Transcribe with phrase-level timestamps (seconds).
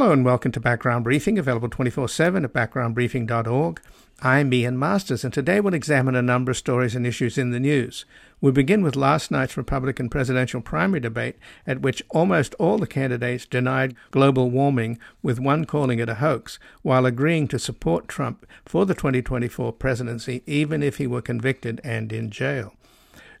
[0.00, 3.82] Hello and welcome to Background Briefing, available 24 7 at backgroundbriefing.org.
[4.22, 7.60] I'm Ian Masters, and today we'll examine a number of stories and issues in the
[7.60, 8.06] news.
[8.40, 11.36] We begin with last night's Republican presidential primary debate,
[11.66, 16.58] at which almost all the candidates denied global warming, with one calling it a hoax,
[16.80, 22.10] while agreeing to support Trump for the 2024 presidency, even if he were convicted and
[22.10, 22.72] in jail.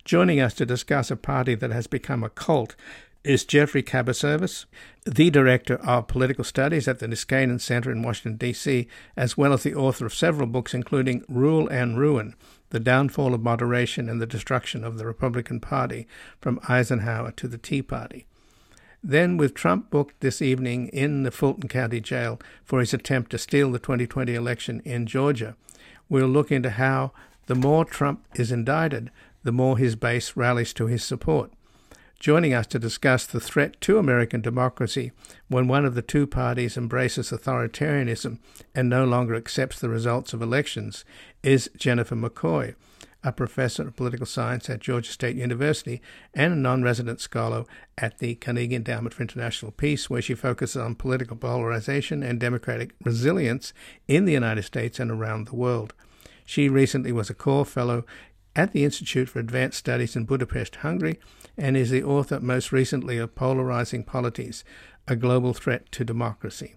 [0.04, 2.76] Joining us to discuss a party that has become a cult
[3.22, 4.64] is Geoffrey Kabaservice,
[5.04, 9.62] the Director of Political Studies at the Niskanen Center in Washington, D.C., as well as
[9.62, 12.34] the author of several books, including Rule and Ruin
[12.70, 16.06] The Downfall of Moderation and the Destruction of the Republican Party,
[16.40, 18.26] from Eisenhower to the Tea Party.
[19.02, 23.38] Then, with Trump booked this evening in the Fulton County Jail for his attempt to
[23.38, 25.56] steal the 2020 election in Georgia,
[26.08, 27.12] we'll look into how
[27.46, 29.10] the more Trump is indicted,
[29.42, 31.50] the more his base rallies to his support
[32.20, 35.10] joining us to discuss the threat to American democracy
[35.48, 38.38] when one of the two parties embraces authoritarianism
[38.74, 41.02] and no longer accepts the results of elections
[41.42, 42.74] is Jennifer McCoy,
[43.24, 46.02] a professor of political science at Georgia State University
[46.34, 47.64] and a non resident scholar
[47.96, 52.94] at the Carnegie Endowment for International Peace, where she focuses on political polarization and democratic
[53.02, 53.72] resilience
[54.06, 55.94] in the United States and around the world.
[56.44, 58.04] She recently was a core fellow
[58.54, 61.18] at the Institute for Advanced Studies in Budapest, Hungary,
[61.60, 64.64] and is the author most recently of Polarizing Polities,
[65.06, 66.74] a Global Threat to Democracy.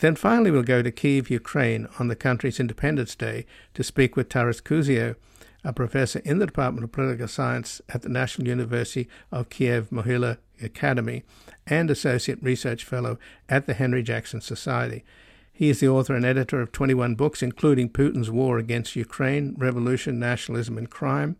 [0.00, 4.30] Then finally, we'll go to Kiev, Ukraine, on the country's Independence Day to speak with
[4.30, 5.16] Taras Kuzio,
[5.62, 10.38] a professor in the Department of Political Science at the National University of Kiev Mohyla
[10.62, 11.22] Academy
[11.66, 13.18] and Associate Research Fellow
[13.50, 15.04] at the Henry Jackson Society.
[15.52, 20.18] He is the author and editor of 21 books, including Putin's War Against Ukraine, Revolution,
[20.18, 21.36] Nationalism, and Crime,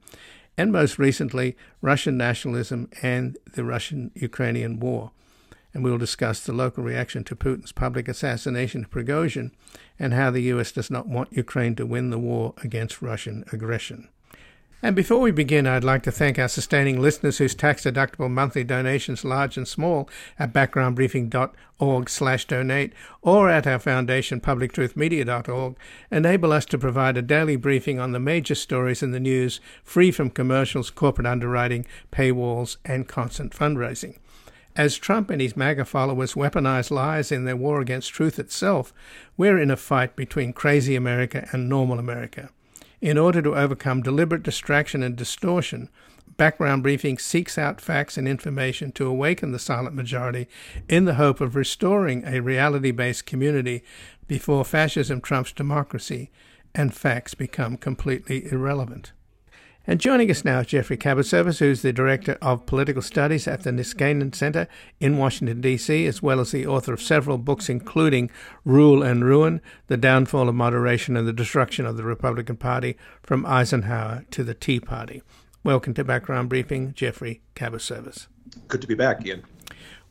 [0.57, 5.11] and most recently, Russian Nationalism and the Russian Ukrainian War.
[5.73, 9.51] And we will discuss the local reaction to Putin's public assassination of Prigozhin
[9.99, 14.09] and how the US does not want Ukraine to win the war against Russian aggression.
[14.85, 19.25] And before we begin, I'd like to thank our sustaining listeners whose tax-deductible monthly donations,
[19.25, 25.77] large and small, at backgroundbriefing.org slash donate or at our foundation, publictruthmedia.org,
[26.11, 30.11] enable us to provide a daily briefing on the major stories in the news, free
[30.11, 34.19] from commercials, corporate underwriting, paywalls, and constant fundraising.
[34.77, 38.93] As Trump and his MAGA followers weaponize lies in their war against truth itself,
[39.39, 42.51] we're in a fight between crazy America and normal America.
[43.05, 45.91] In order to overcome deliberate distraction and distortion,
[46.39, 50.49] Background Briefing seeks out facts and information to awaken the silent majority
[50.89, 53.85] in the hope of restoring a reality based community
[54.27, 56.31] before fascism trumps democracy
[56.75, 59.13] and facts become completely irrelevant.
[59.87, 63.71] And joining us now is Geoffrey Kabaservice, who's the Director of Political Studies at the
[63.71, 64.67] Niskanen Center
[64.99, 68.31] in Washington, D.C., as well as the author of several books, including
[68.65, 73.45] Rule and Ruin The Downfall of Moderation and the Destruction of the Republican Party from
[73.45, 75.23] Eisenhower to the Tea Party.
[75.63, 78.29] Welcome to Background Briefing, Geoffrey Kabaservice.
[78.69, 79.45] Good to be back, Ian.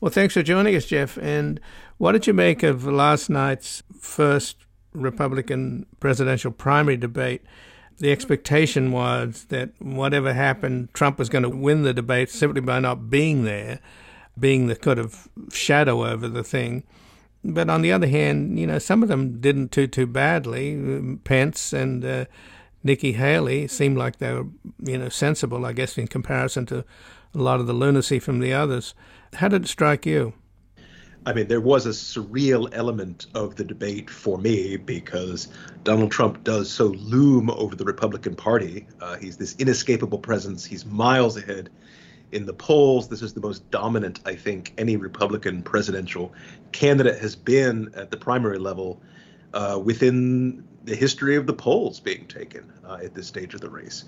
[0.00, 1.18] Well, thanks for joining us, Jeff.
[1.18, 1.58] And
[1.98, 4.56] what did you make of last night's first
[4.92, 7.42] Republican presidential primary debate?
[7.98, 12.80] The expectation was that whatever happened, Trump was going to win the debate simply by
[12.80, 13.80] not being there,
[14.38, 16.84] being the kind of shadow over the thing.
[17.44, 21.18] But on the other hand, you know, some of them didn't too too badly.
[21.24, 22.24] Pence and uh,
[22.82, 24.46] Nikki Haley seemed like they were,
[24.82, 26.84] you know, sensible, I guess, in comparison to
[27.34, 28.94] a lot of the lunacy from the others.
[29.34, 30.32] How did it strike you?
[31.26, 35.48] I mean, there was a surreal element of the debate for me because
[35.82, 38.86] Donald Trump does so loom over the Republican Party.
[39.00, 40.66] Uh, he's this inescapable presence.
[40.66, 41.70] He's miles ahead
[42.32, 43.08] in the polls.
[43.08, 46.34] This is the most dominant, I think, any Republican presidential
[46.72, 49.00] candidate has been at the primary level
[49.54, 53.70] uh, within the history of the polls being taken uh, at this stage of the
[53.70, 54.04] race.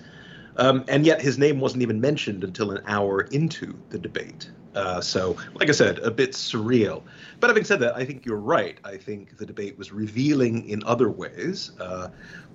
[0.59, 4.51] Um, and yet his name wasn't even mentioned until an hour into the debate.
[4.76, 7.02] Uh, so, like I said, a bit surreal.
[7.40, 8.78] But having said that, I think you're right.
[8.84, 11.73] I think the debate was revealing in other ways.
[11.81, 12.08] Uh,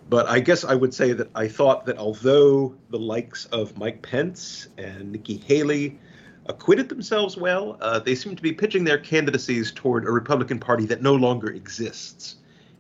[0.10, 4.02] but I guess I would say that I thought that although the likes of Mike
[4.02, 6.00] Pence and Nikki Haley
[6.46, 10.86] acquitted themselves well, uh, they seem to be pitching their candidacies toward a Republican Party
[10.88, 12.36] that no longer exists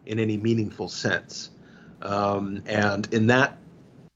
[0.05, 1.51] in any meaningful sense.
[2.01, 3.57] Um, and in that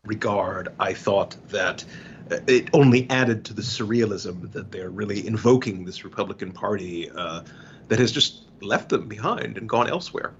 [0.04, 1.83] regard, I thought that
[2.30, 7.42] it only added to the surrealism that they're really invoking this Republican Party uh,
[7.88, 10.33] that has just left them behind and gone elsewhere.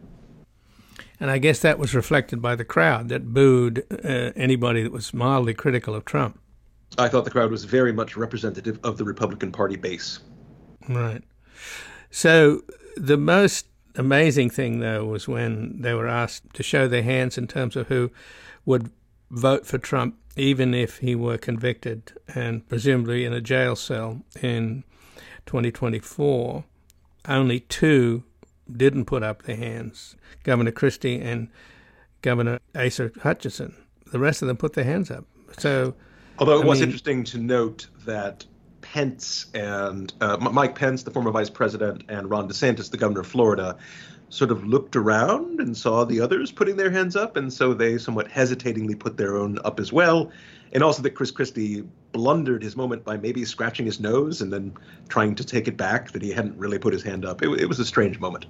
[1.20, 5.14] And I guess that was reflected by the crowd that booed uh, anybody that was
[5.14, 6.40] mildly critical of Trump.
[6.98, 10.20] I thought the crowd was very much representative of the Republican Party base.
[10.88, 11.24] Right.
[12.12, 12.64] So
[12.96, 17.48] The most amazing thing, though, was when they were asked to show their hands in
[17.48, 18.12] terms of who
[18.66, 18.90] would
[19.32, 24.84] vote for Trump, even if he were convicted and presumably in a jail cell in
[25.46, 26.64] 2024.
[27.28, 28.24] Only two
[28.72, 31.50] didn't put up their hands Governor Christie and
[32.22, 33.76] Governor Asa Hutchinson.
[34.12, 35.26] The rest of them put their hands up.
[35.58, 35.96] So,
[36.40, 38.46] although it I was mean, interesting to note that
[38.82, 43.28] Pence and uh, Mike Pence, the former vice president, and Ron DeSantis, the governor of
[43.28, 43.78] Florida,
[44.36, 47.98] sort of looked around and saw the others putting their hands up, and so they
[47.98, 50.30] somewhat hesitatingly put their own up as well.
[50.74, 54.74] And also that Chris Christie blundered his moment by maybe scratching his nose and then
[55.08, 57.42] trying to take it back that he hadn't really put his hand up.
[57.42, 58.46] It, it was a strange moment.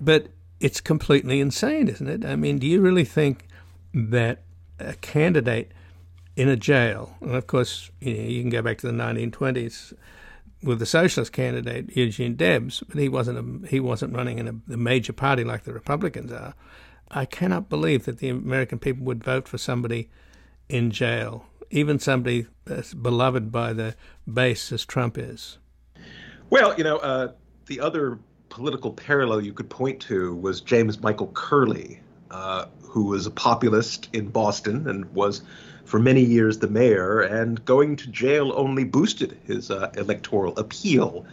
[0.00, 0.28] But
[0.60, 2.24] it's completely insane, isn't it?
[2.24, 3.48] I mean, do you really think
[3.92, 4.42] that
[4.78, 5.72] a candidate
[6.36, 9.94] in a jail, and of course, you, know, you can go back to the 1920s
[10.64, 14.72] with the socialist candidate Eugene Debs, but he wasn't a, he wasn't running in a,
[14.72, 16.54] a, major party like the Republicans are.
[17.10, 20.10] I cannot believe that the American people would vote for somebody
[20.68, 23.94] in jail, even somebody as beloved by the
[24.32, 25.58] base as Trump is.
[26.50, 27.32] Well, you know, uh,
[27.66, 28.18] the other
[28.48, 32.00] political parallel you could point to was James Michael Curley,
[32.30, 35.42] uh, who was a populist in Boston and was
[35.84, 41.26] for many years the mayor, and going to jail only boosted his uh, electoral appeal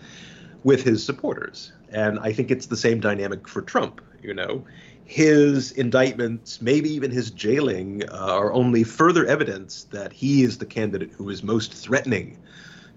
[0.64, 1.72] with his supporters.
[1.90, 4.02] And I think it's the same dynamic for Trump.
[4.22, 4.66] You know,
[5.06, 10.66] his indictments, maybe even his jailing, uh, are only further evidence that he is the
[10.66, 12.38] candidate who is most threatening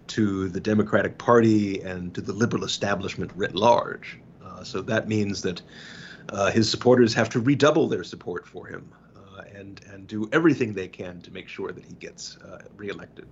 [0.09, 4.19] to the Democratic Party and to the liberal establishment writ large.
[4.45, 5.63] Uh, so that means that
[6.29, 8.93] uh, his supporters have to redouble their support for him
[9.55, 13.27] and and do everything they can to make sure that he gets uh, reelected.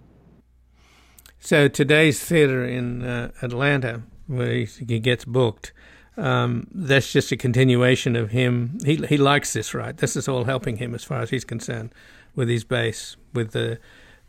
[1.39, 5.73] So today's theater in uh, Atlanta, where he, he gets booked,
[6.17, 8.79] um, that's just a continuation of him.
[8.85, 9.97] He he likes this, right?
[9.97, 11.93] This is all helping him as far as he's concerned,
[12.37, 13.79] with his base, with the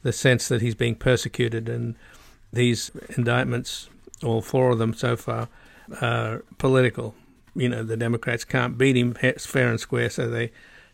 [0.02, 1.96] the sense that he's being persecuted, and
[2.52, 3.90] these indictments,
[4.24, 5.50] all four of them so far,
[6.02, 7.16] are political.
[7.56, 10.52] You know, the Democrats can't beat him fair and square, so they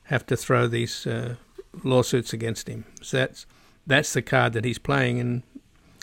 [0.10, 1.36] have to throw these uh,
[1.84, 2.84] lawsuits against him.
[3.02, 3.46] So that's
[3.86, 5.44] that's the card that he's playing, and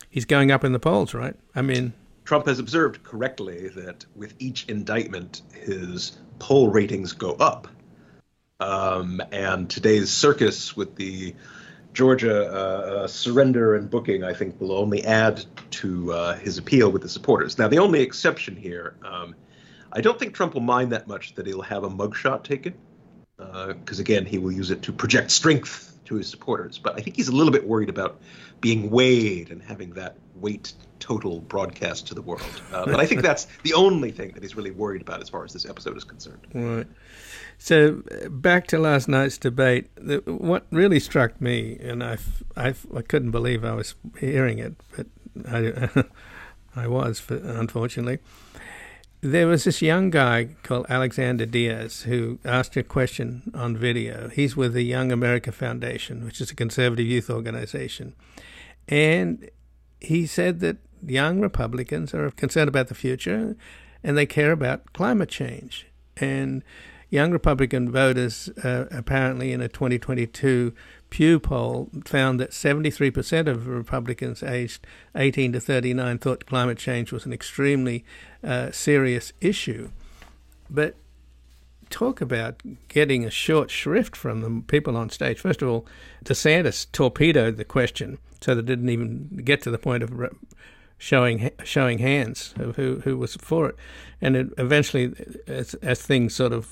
[0.08, 1.34] he's going up in the polls, right?
[1.54, 1.92] I mean,
[2.24, 7.68] Trump has observed correctly that with each indictment, his poll ratings go up.
[8.58, 11.34] Um, and today's circus with the
[11.92, 16.90] Georgia uh, uh, surrender and booking, I think, will only add to uh, his appeal
[16.90, 17.58] with the supporters.
[17.58, 19.34] Now, the only exception here, um,
[19.92, 22.74] I don't think Trump will mind that much that he'll have a mugshot taken
[23.36, 26.78] because uh, again, he will use it to project strength to his supporters.
[26.78, 28.20] But I think he's a little bit worried about
[28.60, 32.62] being weighed and having that weight total broadcast to the world.
[32.72, 35.44] Uh, but I think that's the only thing that he's really worried about as far
[35.44, 36.46] as this episode is concerned.
[36.54, 36.86] Right.
[37.58, 39.90] So back to last night's debate.
[40.26, 42.18] What really struck me, and I,
[42.56, 45.06] I, I couldn't believe I was hearing it, but
[45.48, 46.04] I,
[46.76, 48.18] I was, unfortunately
[49.20, 54.28] there was this young guy called Alexander Diaz who asked a question on video.
[54.28, 58.14] He's with the Young America Foundation, which is a conservative youth organization.
[58.88, 59.50] And
[60.00, 63.56] he said that young Republicans are concerned about the future
[64.02, 65.86] and they care about climate change.
[66.16, 66.62] And
[67.10, 70.72] young Republican voters, uh, apparently in a 2022
[71.08, 77.24] Pew poll found that 73% of Republicans aged 18 to 39 thought climate change was
[77.24, 78.04] an extremely
[78.42, 79.90] uh, serious issue.
[80.68, 80.96] But
[81.90, 85.38] talk about getting a short shrift from the people on stage.
[85.38, 85.86] First of all,
[86.24, 90.28] DeSantis torpedoed the question, so they didn't even get to the point of re-
[90.98, 93.76] showing showing hands of who who was for it.
[94.20, 95.14] And it eventually,
[95.46, 96.66] as, as things sort of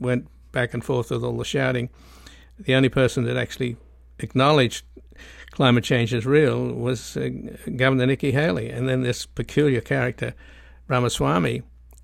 [0.00, 1.90] went back and forth with all the shouting,
[2.58, 3.76] the only person that actually
[4.18, 4.84] acknowledged
[5.50, 7.30] climate change is real was uh,
[7.76, 8.70] Governor Nikki Haley.
[8.70, 10.34] And then this peculiar character,
[10.88, 11.62] Ramaswamy,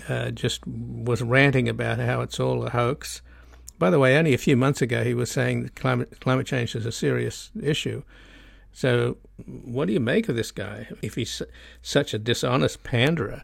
[0.09, 3.23] uh, just was ranting about how it's all a hoax.
[3.79, 6.75] By the way, only a few months ago he was saying that climate, climate change
[6.75, 8.03] is a serious issue.
[8.73, 11.43] So, what do you make of this guy if he's
[11.83, 13.43] such a dishonest panderer?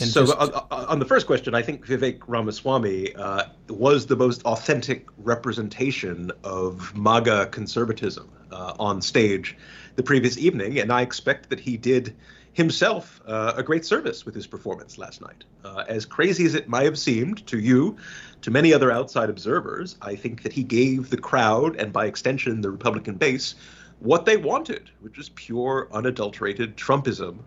[0.00, 0.38] And so, just...
[0.38, 6.32] on, on, the first question, I think Vivek Ramaswamy uh, was the most authentic representation
[6.42, 9.56] of MAGA conservatism uh, on stage
[9.96, 12.16] the previous evening, and I expect that he did
[12.52, 15.44] himself uh, a great service with his performance last night.
[15.64, 17.96] Uh, as crazy as it might have seemed to you,
[18.42, 22.60] to many other outside observers, I think that he gave the crowd, and by extension
[22.60, 23.54] the Republican base,
[24.00, 27.38] what they wanted, which is pure, unadulterated Trumpism.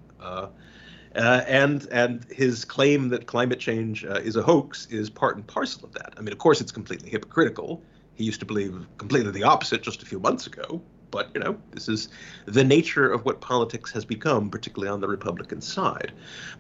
[1.18, 5.48] Uh, and and his claim that climate change uh, is a hoax is part and
[5.48, 6.14] parcel of that.
[6.18, 7.82] I mean, of course, it's completely hypocritical.
[8.14, 10.82] He used to believe completely the opposite just a few months ago.
[11.10, 12.10] But you know, this is
[12.46, 16.12] the nature of what politics has become, particularly on the Republican side.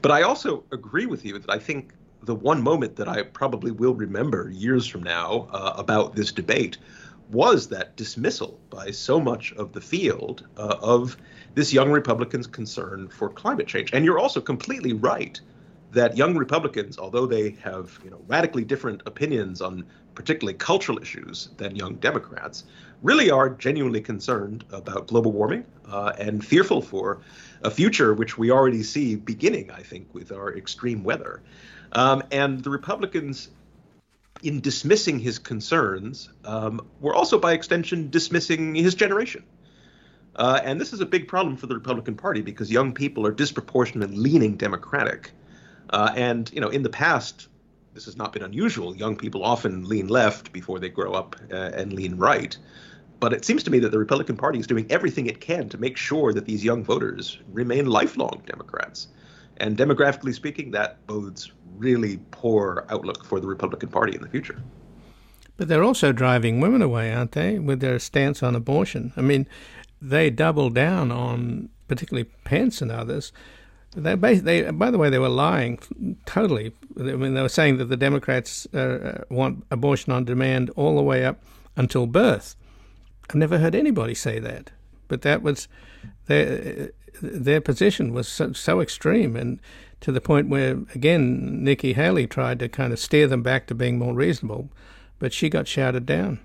[0.01, 3.71] But I also agree with you that I think the one moment that I probably
[3.71, 6.77] will remember years from now uh, about this debate
[7.29, 11.17] was that dismissal by so much of the field uh, of
[11.57, 13.89] this young Republican's concern for climate change.
[13.91, 15.41] And you're also completely right
[15.91, 19.83] that young Republicans, although they have you know radically different opinions on
[20.13, 22.65] particularly cultural issues than young Democrats,
[23.01, 27.21] really are genuinely concerned about global warming uh, and fearful for
[27.63, 31.41] a future which we already see beginning, I think, with our extreme weather.
[31.91, 33.49] Um, and the Republicans
[34.43, 39.43] in dismissing his concerns, um, were also by extension dismissing his generation.
[40.37, 43.31] Uh, and this is a big problem for the Republican Party because young people are
[43.31, 45.31] disproportionately leaning Democratic.
[45.89, 47.47] Uh, and you know, in the past,
[47.93, 48.95] this has not been unusual.
[48.95, 52.55] Young people often lean left before they grow up uh, and lean right.
[53.19, 55.77] But it seems to me that the Republican Party is doing everything it can to
[55.79, 59.07] make sure that these young voters remain lifelong Democrats.
[59.57, 64.61] And demographically speaking, that bodes really poor outlook for the Republican Party in the future.
[65.57, 69.13] But they're also driving women away, aren't they, with their stance on abortion?
[69.17, 69.47] I mean,
[70.01, 73.31] they doubled down on, particularly Pence and others.
[73.95, 75.79] They, they, by the way, they were lying
[76.25, 76.73] totally.
[76.99, 80.95] I mean, they were saying that the Democrats uh, uh, want abortion on demand all
[80.95, 81.41] the way up
[81.75, 82.55] until birth.
[83.29, 84.71] I've never heard anybody say that,
[85.07, 85.67] but that was
[86.27, 89.59] their their position was so, so extreme, and
[90.01, 93.75] to the point where, again, Nikki Haley tried to kind of steer them back to
[93.75, 94.69] being more reasonable,
[95.17, 96.39] but she got shouted down.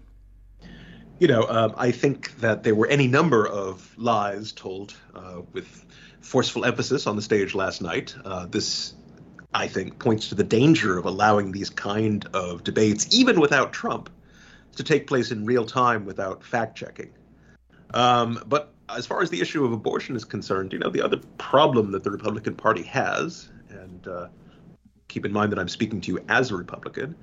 [1.23, 5.87] You know, um, I think that there were any number of lies told uh, with
[6.21, 8.17] forceful emphasis on the stage last night.
[8.25, 8.95] Uh, this,
[9.55, 14.11] I think, points to the danger of allowing these kind of debates, even without Trump,
[14.75, 17.13] to take place in real time without fact checking.
[17.95, 21.21] Um, but as far as the issue of abortion is concerned, you know, the other
[21.39, 24.27] problem that the Republican Party has, and uh,
[25.07, 27.15] keep in mind that I'm speaking to you as a Republican,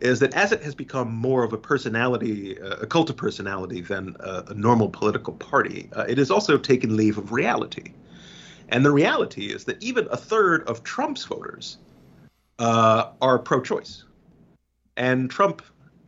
[0.00, 3.80] is that as it has become more of a personality, uh, a cult of personality
[3.80, 7.92] than a, normal political party, uh, it has also taken leave of reality.
[8.68, 11.78] And the reality is that even a third of Trump's voters
[12.58, 14.04] uh, are pro choice.
[14.96, 15.62] And Trump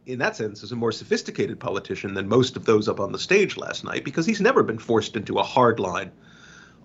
[0.07, 3.19] in that sense, is a more sophisticated politician than most of those up on the
[3.19, 6.13] stage last night because he's never been forced into a hard line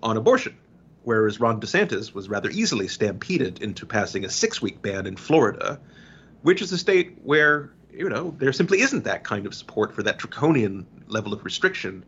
[0.02, 0.56] on abortion.
[1.04, 5.80] Whereas Ron DeSantis was rather easily stampeded into passing a six week ban in Florida,
[6.42, 10.02] which is a state where, you know, there simply isn't that kind of support for
[10.02, 12.04] that draconian level of restriction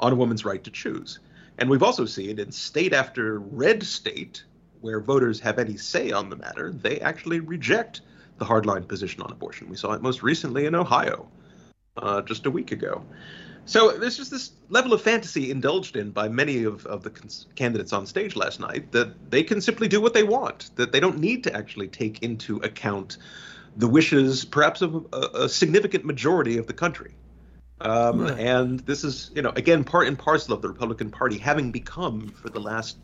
[0.00, 1.20] on a woman's right to choose.
[1.58, 4.44] And we've also seen in state after red state,
[4.80, 8.00] where voters have any say on the matter, they actually reject
[8.38, 9.68] the hardline position on abortion.
[9.68, 11.28] We saw it most recently in Ohio
[11.96, 13.04] uh, just a week ago.
[13.64, 17.46] So there's just this level of fantasy indulged in by many of, of the cons-
[17.54, 20.98] candidates on stage last night that they can simply do what they want, that they
[20.98, 23.18] don't need to actually take into account
[23.76, 27.14] the wishes, perhaps, of a, a significant majority of the country.
[27.80, 28.38] Um, right.
[28.38, 32.28] And this is, you know, again, part and parcel of the Republican Party having become,
[32.28, 32.96] for the last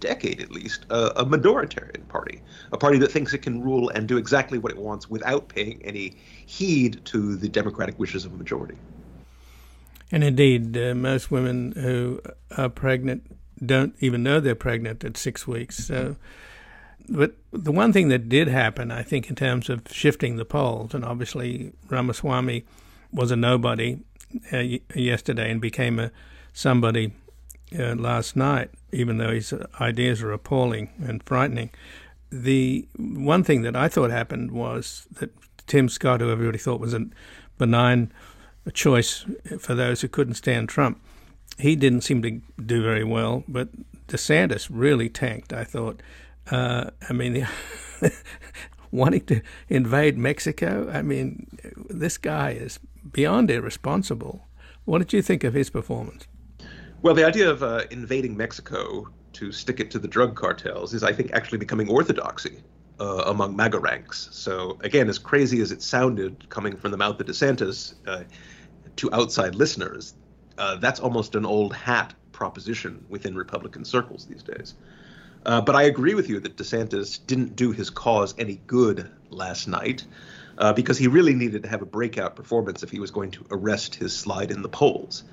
[0.00, 4.08] decade at least, a, a minoritarian party, a party that thinks it can rule and
[4.08, 6.16] do exactly what it wants without paying any
[6.46, 8.76] heed to the democratic wishes of a majority.
[10.10, 12.20] And indeed, uh, most women who
[12.56, 13.26] are pregnant
[13.64, 15.86] don't even know they're pregnant at six weeks.
[15.86, 16.16] So,
[17.08, 20.94] but the one thing that did happen, I think, in terms of shifting the polls,
[20.94, 22.64] and obviously Ramaswamy
[23.12, 23.98] was a nobody
[24.52, 26.10] uh, yesterday and became a
[26.52, 27.12] somebody
[27.78, 31.70] uh, last night, even though his ideas are appalling and frightening.
[32.30, 35.30] The one thing that I thought happened was that
[35.66, 37.06] Tim Scott, who everybody thought was a
[37.58, 38.12] benign
[38.72, 39.24] choice
[39.58, 41.00] for those who couldn't stand Trump,
[41.58, 43.44] he didn't seem to do very well.
[43.46, 43.68] But
[44.08, 45.52] DeSantis really tanked.
[45.52, 46.02] I thought.
[46.50, 47.46] Uh, I mean,
[48.90, 50.90] wanting to invade Mexico.
[50.92, 51.46] I mean,
[51.88, 52.78] this guy is
[53.12, 54.46] beyond irresponsible.
[54.84, 56.26] What did you think of his performance?
[57.02, 61.02] Well, the idea of uh, invading Mexico to stick it to the drug cartels is,
[61.02, 62.62] I think, actually becoming orthodoxy
[63.00, 64.28] uh, among MAGA ranks.
[64.32, 68.22] So, again, as crazy as it sounded coming from the mouth of DeSantis uh,
[68.96, 70.14] to outside listeners,
[70.56, 74.74] uh, that's almost an old hat proposition within Republican circles these days.
[75.44, 79.68] Uh, but I agree with you that DeSantis didn't do his cause any good last
[79.68, 80.04] night.
[80.56, 83.44] Uh, because he really needed to have a breakout performance if he was going to
[83.50, 85.24] arrest his slide in the polls.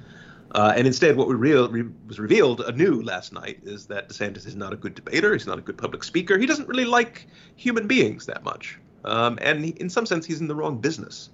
[0.53, 4.55] Uh, and instead, what real, re- was revealed anew last night is that DeSantis is
[4.55, 5.33] not a good debater.
[5.33, 6.37] He's not a good public speaker.
[6.37, 8.79] He doesn't really like human beings that much.
[9.05, 11.29] Um, and he, in some sense, he's in the wrong business.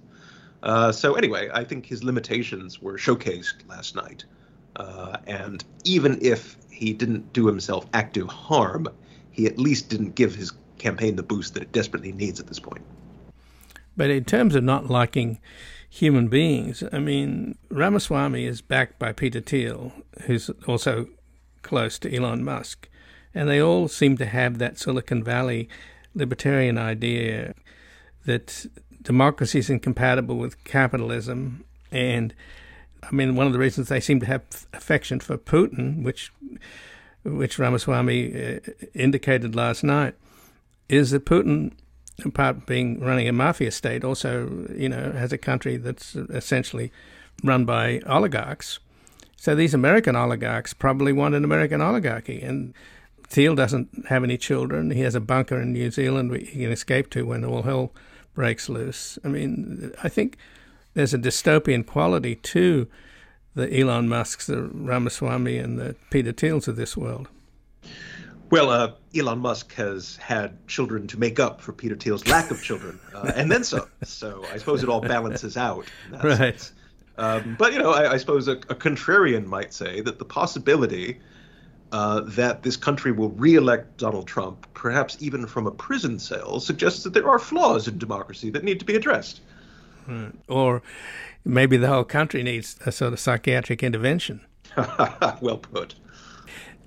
[0.62, 4.24] Uh, so, anyway, I think his limitations were showcased last night.
[4.78, 8.88] Uh, and even if he didn't do himself active harm,
[9.30, 12.60] he at least didn't give his campaign the boost that it desperately needs at this
[12.60, 12.82] point.
[13.96, 15.40] But in terms of not liking
[15.88, 16.82] human beings.
[16.92, 19.92] I mean, Ramaswamy is backed by Peter Thiel,
[20.22, 21.06] who's also
[21.62, 22.88] close to Elon Musk,
[23.34, 25.68] and they all seem to have that Silicon Valley
[26.14, 27.54] libertarian idea
[28.24, 28.66] that
[29.02, 31.64] democracy is incompatible with capitalism.
[31.90, 32.34] And
[33.02, 36.32] I mean, one of the reasons they seem to have affection for Putin, which
[37.24, 38.60] which Ramaswamy uh,
[38.94, 40.14] indicated last night,
[40.88, 41.72] is that Putin
[42.24, 46.92] apart being running a mafia state, also you know has a country that's essentially
[47.44, 48.78] run by oligarchs.
[49.36, 52.74] So these American oligarchs probably want an American oligarchy, and
[53.28, 54.90] Thiel doesn't have any children.
[54.90, 57.92] He has a bunker in New Zealand he can escape to when all hell
[58.34, 59.18] breaks loose.
[59.24, 60.38] I mean, I think
[60.98, 62.88] there's a dystopian quality to
[63.54, 67.28] the Elon Musks, the Ramaswamy, and the Peter Thiels of this world.
[68.50, 72.60] Well, uh, Elon Musk has had children to make up for Peter Thiel's lack of
[72.60, 73.86] children, uh, and then some.
[74.02, 75.86] So I suppose it all balances out.
[76.24, 76.68] right.
[77.16, 81.20] Um, but you know, I, I suppose a, a, contrarian might say that the possibility
[81.92, 87.04] uh, that this country will re-elect Donald Trump, perhaps even from a prison cell, suggests
[87.04, 89.42] that there are flaws in democracy that need to be addressed.
[90.08, 90.32] Right.
[90.48, 90.82] Or
[91.44, 94.40] maybe the whole country needs a sort of psychiatric intervention.
[95.40, 95.94] well put.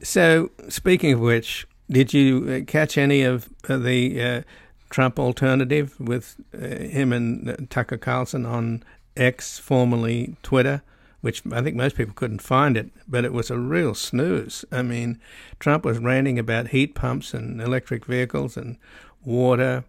[0.04, 4.42] So, speaking of which, did you uh, catch any of uh, the uh,
[4.90, 8.84] Trump alternative with uh, him and uh, Tucker Carlson on
[9.16, 10.82] X, formerly Twitter?
[11.20, 14.66] Which I think most people couldn't find it, but it was a real snooze.
[14.72, 15.20] I mean,
[15.60, 18.78] Trump was ranting about heat pumps and electric vehicles and
[19.24, 19.84] water,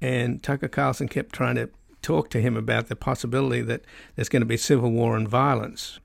[0.00, 1.70] and Tucker Carlson kept trying to
[2.04, 3.82] talk to him about the possibility that
[4.14, 5.98] there's going to be civil war and violence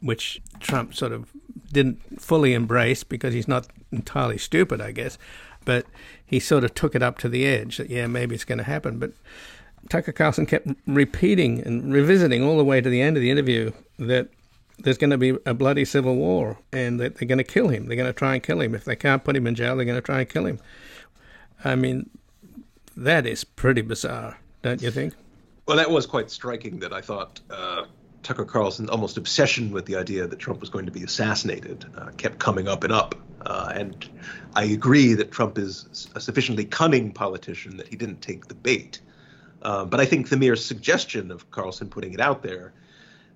[0.00, 1.30] which Trump sort of
[1.72, 5.18] didn't fully embrace because he's not entirely stupid, I guess.
[5.64, 5.86] But
[6.24, 8.64] he sort of took it up to the edge that, yeah, maybe it's going to
[8.64, 8.98] happen.
[8.98, 9.12] But
[9.88, 13.72] Tucker Carlson kept repeating and revisiting all the way to the end of the interview
[13.98, 14.28] that
[14.78, 17.86] there's going to be a bloody civil war and that they're going to kill him.
[17.86, 18.74] They're going to try and kill him.
[18.74, 20.60] If they can't put him in jail, they're going to try and kill him.
[21.64, 22.10] I mean,
[22.96, 25.14] that is pretty bizarre, don't you think?
[25.66, 27.86] Well, that was quite striking that I thought uh,
[28.22, 32.10] Tucker Carlson's almost obsession with the idea that Trump was going to be assassinated uh,
[32.16, 33.16] kept coming up and up.
[33.44, 34.08] Uh, and
[34.54, 39.00] I agree that Trump is a sufficiently cunning politician that he didn't take the bait.
[39.60, 42.72] Uh, but I think the mere suggestion of Carlson putting it out there,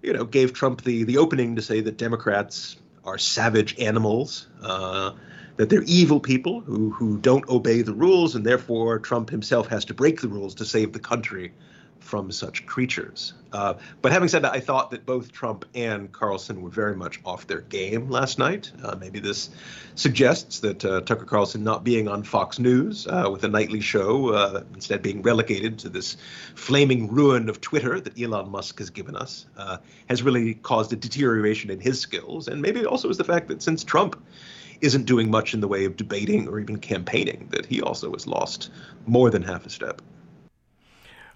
[0.01, 5.13] you know, gave Trump the the opening to say that Democrats are savage animals, uh,
[5.57, 9.85] that they're evil people who who don't obey the rules, and therefore Trump himself has
[9.87, 11.53] to break the rules to save the country
[12.01, 13.35] from such creatures.
[13.53, 17.21] Uh, but having said that, I thought that both Trump and Carlson were very much
[17.25, 18.73] off their game last night.
[18.83, 19.51] Uh, maybe this
[19.95, 24.31] suggests that uh, Tucker Carlson not being on Fox News uh, with a nightly show,
[24.31, 26.17] uh, instead being relegated to this
[26.55, 30.97] flaming ruin of Twitter that Elon Musk has given us, uh, has really caused a
[30.97, 32.49] deterioration in his skills.
[32.49, 34.21] And maybe it also is the fact that since Trump
[34.81, 38.27] isn't doing much in the way of debating or even campaigning, that he also has
[38.27, 38.71] lost
[39.07, 40.01] more than half a step.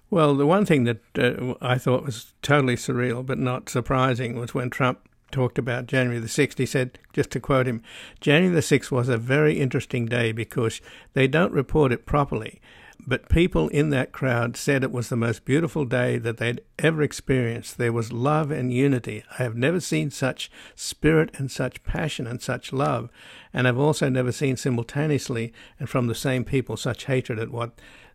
[0.09, 4.53] Well, the one thing that uh, I thought was totally surreal but not surprising was
[4.53, 6.57] when Trump talked about January the 6th.
[6.57, 7.81] He said, just to quote him,
[8.21, 10.79] January the 6th was a very interesting day because
[11.13, 12.61] they don't report it properly.
[13.07, 17.03] But people in that crowd said it was the most beautiful day that they'd ever
[17.03, 17.77] experienced.
[17.77, 19.23] There was love and unity.
[19.37, 23.09] I have never seen such spirit and such passion and such love.
[23.53, 27.73] And I've also never seen simultaneously and from the same people such hatred at what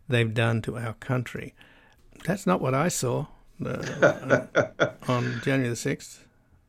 [0.09, 1.53] they've done to our country.
[2.25, 3.25] That's not what I saw
[3.65, 4.45] uh,
[5.07, 6.19] on January the 6th.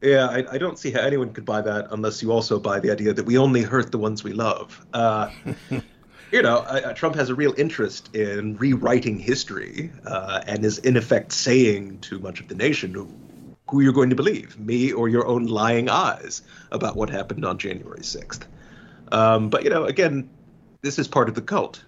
[0.01, 2.91] Yeah, I, I, don't see how anyone could buy that unless you also buy the
[2.91, 4.85] idea that we only hurt the ones we love.
[4.93, 5.31] Uh,
[6.33, 10.97] you know, uh, Trump has a real interest in rewriting history uh, and is, in
[10.97, 15.27] effect, saying to much of the nation who you're going to believe, me or your
[15.27, 18.43] own lying eyes about what happened on January 6th.
[19.12, 20.29] Um, but, you know, again,
[20.81, 21.85] this is part of the cult.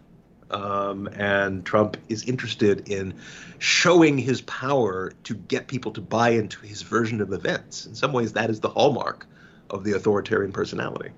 [0.55, 3.15] Um, and Trump is interested in
[3.59, 7.87] showing his power to get people to buy into his version of events.
[7.87, 9.27] In some ways, that is the hallmark
[9.71, 11.11] of the authoritarian personality.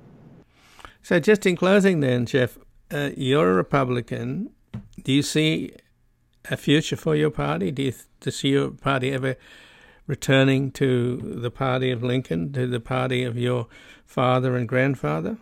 [1.02, 2.56] So, just in closing, then, Jeff,
[2.90, 4.50] uh, you're a Republican.
[5.02, 5.72] Do you see
[6.50, 7.70] a future for your party?
[7.70, 7.92] Do you,
[8.30, 9.36] see your party ever
[10.06, 13.66] returning to the party of Lincoln, to the party of your
[14.06, 15.36] father and grandfather?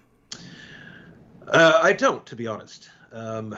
[1.47, 2.91] Uh, I don't, to be honest.
[3.13, 3.57] Um,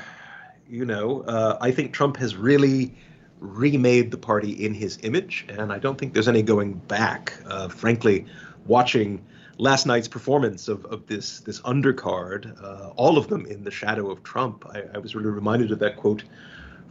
[0.68, 2.94] you know, uh, I think Trump has really
[3.40, 7.34] remade the party in his image, and I don't think there's any going back.
[7.46, 8.26] Uh, frankly,
[8.66, 9.24] watching
[9.58, 14.10] last night's performance of, of this this undercard, uh, all of them in the shadow
[14.10, 16.24] of Trump, I, I was really reminded of that quote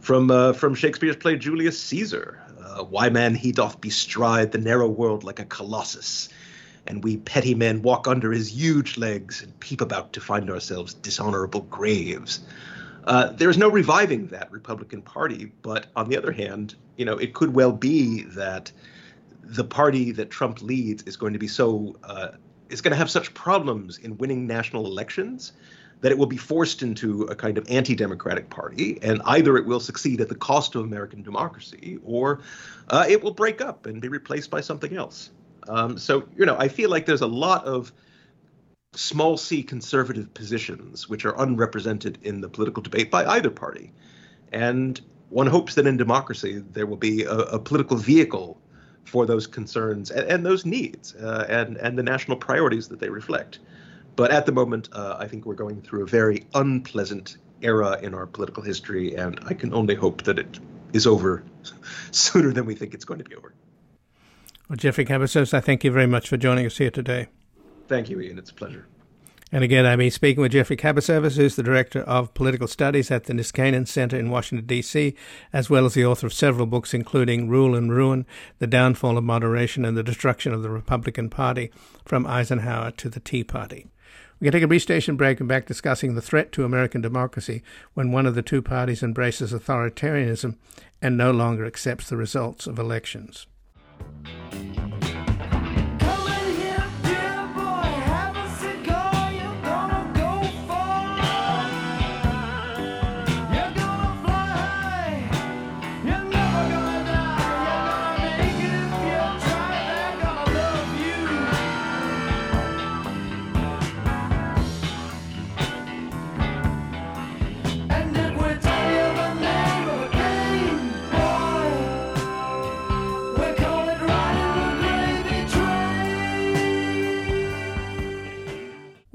[0.00, 2.40] from uh, from Shakespeare's play Julius Caesar.
[2.60, 6.28] Uh, Why man he doth bestride the narrow world like a colossus,
[6.86, 10.94] and we petty men walk under his huge legs and peep about to find ourselves
[10.94, 12.40] dishonorable graves.
[13.06, 17.16] Uh, there is no reviving that Republican Party, but on the other hand, you know,
[17.16, 18.72] it could well be that
[19.42, 22.30] the party that Trump leads is going to be so uh,
[22.68, 25.52] is going to have such problems in winning national elections
[26.00, 29.80] that it will be forced into a kind of anti-democratic party, and either it will
[29.80, 32.40] succeed at the cost of American democracy, or
[32.90, 35.30] uh, it will break up and be replaced by something else.
[35.68, 37.92] Um, so, you know, I feel like there's a lot of
[38.96, 43.92] small c conservative positions which are unrepresented in the political debate by either party,
[44.52, 48.60] and one hopes that in democracy there will be a, a political vehicle
[49.04, 53.08] for those concerns and, and those needs uh, and and the national priorities that they
[53.08, 53.58] reflect.
[54.16, 58.14] But at the moment, uh, I think we're going through a very unpleasant era in
[58.14, 60.58] our political history, and I can only hope that it
[60.94, 61.44] is over
[62.10, 63.52] sooner than we think it's going to be over.
[64.68, 67.28] Well, Geoffrey Kabaservice, I thank you very much for joining us here today.
[67.88, 68.38] Thank you, Ian.
[68.38, 68.86] It's a pleasure.
[69.52, 73.32] And again, been speaking with Geoffrey Kabaservice, who's the Director of Political Studies at the
[73.32, 75.14] Niskanen Center in Washington, D.C.,
[75.52, 78.26] as well as the author of several books, including Rule and Ruin,
[78.58, 81.70] The Downfall of Moderation and the Destruction of the Republican Party,
[82.04, 83.86] from Eisenhower to the Tea Party.
[84.40, 87.62] We can take a brief station break and back discussing the threat to American democracy
[87.94, 90.56] when one of the two parties embraces authoritarianism
[91.00, 93.46] and no longer accepts the results of elections.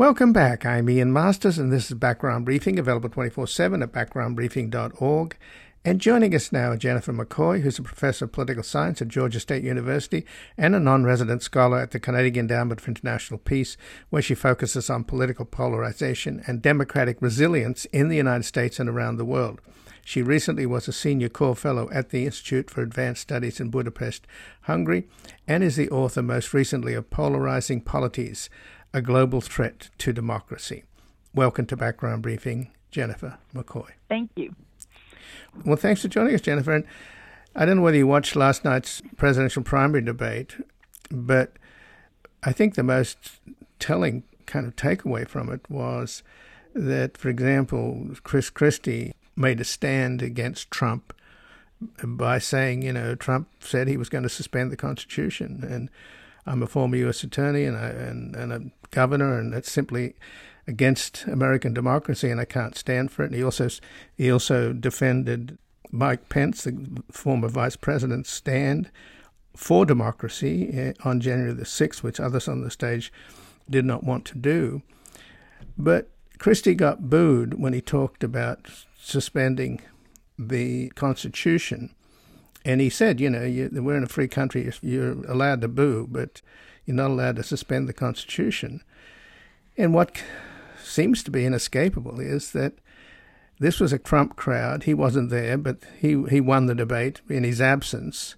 [0.02, 0.66] Welcome back.
[0.66, 5.38] I'm Ian Masters, and this is Background Briefing, available 24 7 at backgroundbriefing.org.
[5.86, 9.40] And joining us now, are Jennifer McCoy, who's a professor of political science at Georgia
[9.40, 10.26] State University
[10.58, 13.78] and a non resident scholar at the Carnegie Endowment for International Peace,
[14.10, 19.18] where she focuses on political polarization and democratic resilience in the United States and around
[19.18, 19.62] the world.
[20.04, 24.26] She recently was a senior core fellow at the Institute for Advanced Studies in Budapest,
[24.62, 25.08] Hungary,
[25.48, 28.50] and is the author most recently of Polarizing Polities
[28.94, 30.84] a global threat to democracy.
[31.34, 33.90] Welcome to Background Briefing, Jennifer McCoy.
[34.10, 34.54] Thank you.
[35.66, 36.74] Well, thanks for joining us, Jennifer.
[36.74, 36.86] And
[37.56, 40.58] I don't know whether you watched last night's presidential primary debate,
[41.10, 41.54] but
[42.44, 43.40] I think the most
[43.80, 46.22] telling kind of takeaway from it was
[46.74, 51.14] that, for example, Chris Christie made a stand against Trump
[52.04, 55.66] by saying, you know, Trump said he was going to suspend the Constitution.
[55.70, 55.90] And
[56.46, 57.24] I'm a former U.S.
[57.24, 60.16] attorney and, and, and a governor, and it's simply
[60.68, 63.28] against American democracy, and I can't stand for it.
[63.28, 63.70] And he also
[64.16, 65.58] he also defended
[65.92, 68.90] Mike Pence, the former vice president's stand
[69.56, 73.12] for democracy eh, on January the sixth, which others on the stage
[73.70, 74.82] did not want to do.
[75.78, 78.68] But Christie got booed when he talked about
[79.00, 79.82] suspending
[80.38, 81.94] the Constitution.
[82.64, 86.08] And he said, you know, you, we're in a free country, you're allowed to boo,
[86.10, 86.42] but
[86.86, 88.84] you're not allowed to suspend the Constitution.
[89.78, 90.24] And what
[90.84, 92.74] seems to be inescapable is that
[93.60, 94.84] this was a Trump crowd.
[94.84, 98.36] He wasn't there, but he, he won the debate in his absence.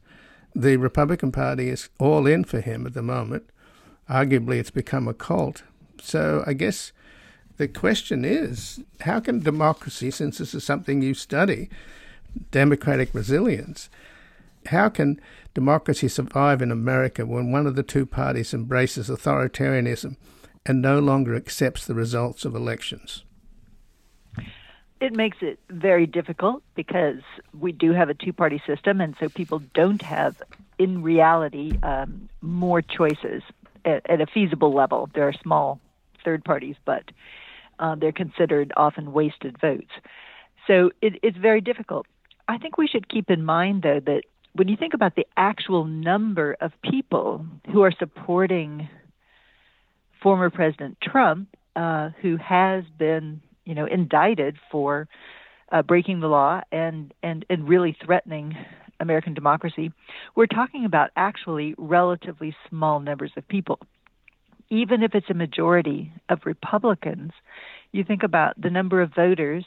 [0.56, 3.50] The Republican Party is all in for him at the moment.
[4.10, 5.64] Arguably, it's become a cult.
[6.02, 6.92] So I guess
[7.58, 11.70] the question is how can democracy, since this is something you study,
[12.52, 13.90] democratic resilience,
[14.68, 15.20] how can
[15.54, 20.16] democracy survive in America when one of the two parties embraces authoritarianism
[20.66, 23.24] and no longer accepts the results of elections?
[25.00, 27.20] It makes it very difficult because
[27.60, 30.42] we do have a two party system, and so people don't have,
[30.78, 33.44] in reality, um, more choices
[33.84, 35.10] at, at, a feasible level.
[35.14, 35.82] There are small
[36.24, 37.04] third parties, but
[37.80, 39.92] uh, they're considered often wasted votes.
[40.68, 42.08] So it, it's very difficult.
[42.48, 44.24] I think we should keep in mind, though, that
[44.54, 48.88] when you think about the actual number of people who are supporting
[50.22, 55.08] former President Trump, uh, who has been, you know, indicted for
[55.72, 58.56] uh, breaking the law and, and, and really threatening
[59.00, 59.92] American democracy,
[60.36, 63.80] we're talking about actually relatively small numbers of people.
[64.70, 67.32] Even if it's a majority of Republicans,
[67.92, 69.66] you think about the number of voters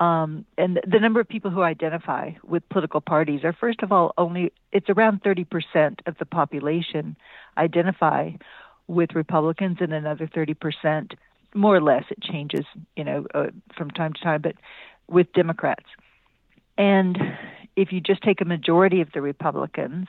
[0.00, 4.12] um, and the number of people who identify with political parties are, first of all,
[4.18, 7.16] only it's around 30% of the population
[7.56, 8.30] identify
[8.88, 11.12] with Republicans, and another 30%,
[11.54, 12.64] more or less, it changes,
[12.96, 14.56] you know, uh, from time to time, but
[15.08, 15.86] with Democrats.
[16.76, 17.18] And
[17.76, 20.08] if you just take a majority of the Republicans,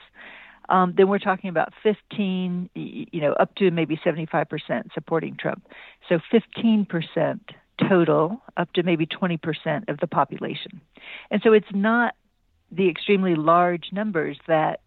[0.68, 5.66] um, then we're talking about 15, you know, up to maybe 75% supporting Trump.
[6.08, 7.40] So 15%
[7.78, 10.80] total, up to maybe 20% of the population.
[11.30, 12.14] And so it's not
[12.70, 14.80] the extremely large numbers that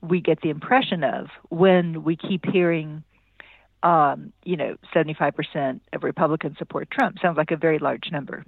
[0.00, 3.02] we get the impression of when we keep hearing,
[3.82, 7.18] um, you know, 75% of Republicans support Trump.
[7.20, 8.44] Sounds like a very large number,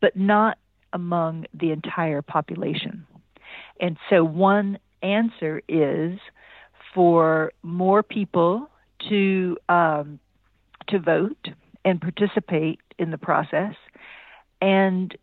[0.00, 0.58] but not
[0.92, 3.06] among the entire population.
[3.80, 6.18] And so one answer is
[6.94, 8.68] for more people
[9.08, 10.18] to um,
[10.88, 11.48] to vote
[11.84, 13.74] and participate in the process,
[14.60, 15.16] and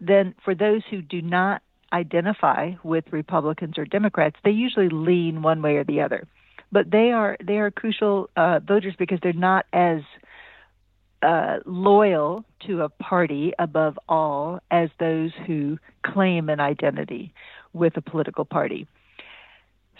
[0.00, 5.62] then for those who do not identify with Republicans or Democrats, they usually lean one
[5.62, 6.26] way or the other.
[6.70, 10.00] But they are they are crucial uh, voters because they're not as
[11.22, 17.32] uh, loyal to a party above all as those who claim an identity
[17.72, 18.88] with a political party.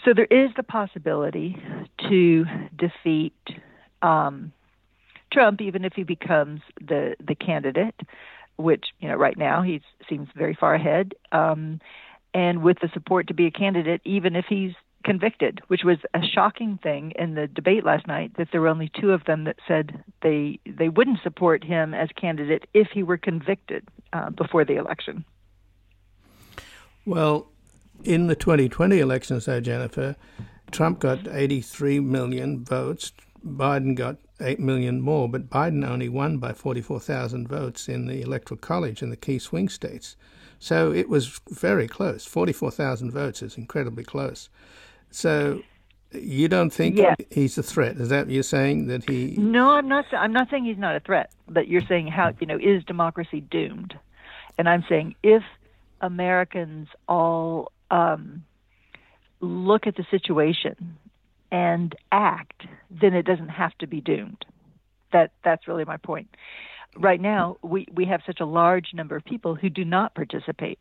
[0.03, 1.57] So there is the possibility
[2.09, 3.33] to defeat
[4.01, 4.51] um,
[5.33, 7.99] Trump, even if he becomes the the candidate,
[8.57, 11.81] which you know right now he seems very far ahead, um,
[12.33, 16.21] and with the support to be a candidate, even if he's convicted, which was a
[16.21, 19.57] shocking thing in the debate last night that there were only two of them that
[19.67, 24.75] said they they wouldn't support him as candidate if he were convicted uh, before the
[24.75, 25.25] election.
[27.05, 27.47] Well,
[28.03, 30.15] in the 2020 election, though, Jennifer,
[30.71, 33.11] Trump got 83 million votes.
[33.45, 38.57] Biden got 8 million more, but Biden only won by 44,000 votes in the Electoral
[38.57, 40.15] College in the key swing states.
[40.59, 42.25] So it was very close.
[42.25, 44.49] 44,000 votes is incredibly close.
[45.11, 45.61] So
[46.13, 46.99] you don't think
[47.31, 47.97] he's a threat?
[47.97, 49.35] Is that what you're saying that he?
[49.37, 50.05] No, I'm not.
[50.13, 51.31] I'm not saying he's not a threat.
[51.49, 53.93] But you're saying how you know is democracy doomed?
[54.57, 55.43] And I'm saying if
[56.01, 58.43] Americans all um,
[59.41, 60.97] look at the situation
[61.53, 64.43] and act, then it doesn't have to be doomed.
[65.13, 66.35] That that's really my point.
[66.97, 70.79] Right now, we, we have such a large number of people who do not participate,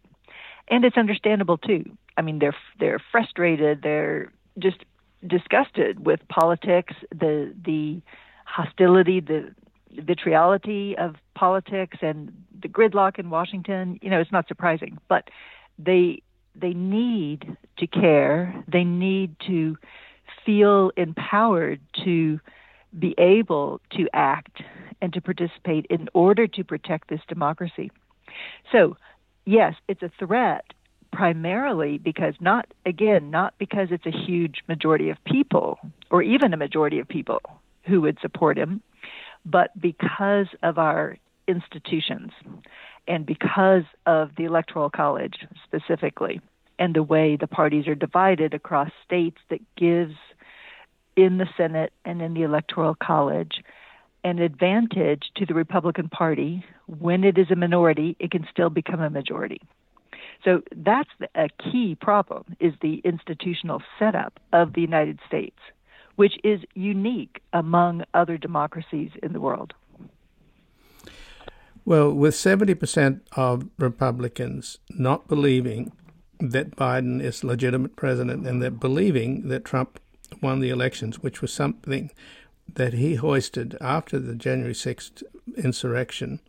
[0.68, 1.84] and it's understandable too.
[2.16, 3.82] I mean, they're they're frustrated.
[3.82, 4.78] They're just
[5.26, 8.00] disgusted with politics, the the
[8.46, 9.54] hostility, the
[9.90, 12.32] vitriolity of politics, and
[12.62, 13.98] the gridlock in Washington.
[14.00, 15.28] You know, it's not surprising, but
[15.78, 16.22] they
[16.54, 18.64] they need to care.
[18.66, 19.76] They need to
[20.44, 22.40] feel empowered to
[22.98, 24.62] be able to act
[25.00, 27.90] and to participate in order to protect this democracy.
[28.70, 28.96] So,
[29.44, 30.64] yes, it's a threat
[31.12, 35.78] primarily because not again not because it's a huge majority of people
[36.10, 37.42] or even a majority of people
[37.84, 38.80] who would support him
[39.44, 42.32] but because of our institutions
[43.06, 46.40] and because of the electoral college specifically
[46.78, 50.14] and the way the parties are divided across states that gives
[51.16, 53.62] in the Senate and in the electoral college
[54.24, 59.00] an advantage to the Republican Party when it is a minority it can still become
[59.00, 59.60] a majority
[60.44, 65.58] so that's a key problem is the institutional setup of the United States,
[66.16, 69.72] which is unique among other democracies in the world.
[71.84, 75.92] Well, with 70% of Republicans not believing
[76.38, 80.00] that Biden is legitimate president and that believing that Trump
[80.40, 82.10] won the elections, which was something
[82.74, 85.22] that he hoisted after the January 6th
[85.56, 86.40] insurrection,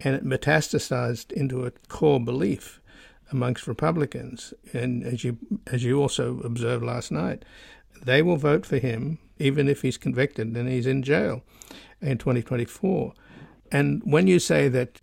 [0.00, 2.80] and it metastasized into a core belief
[3.32, 7.44] amongst Republicans, and as you as you also observed last night,
[8.02, 11.42] they will vote for him even if he's convicted and he's in jail
[12.00, 13.12] in 2024.
[13.72, 15.00] And when you say that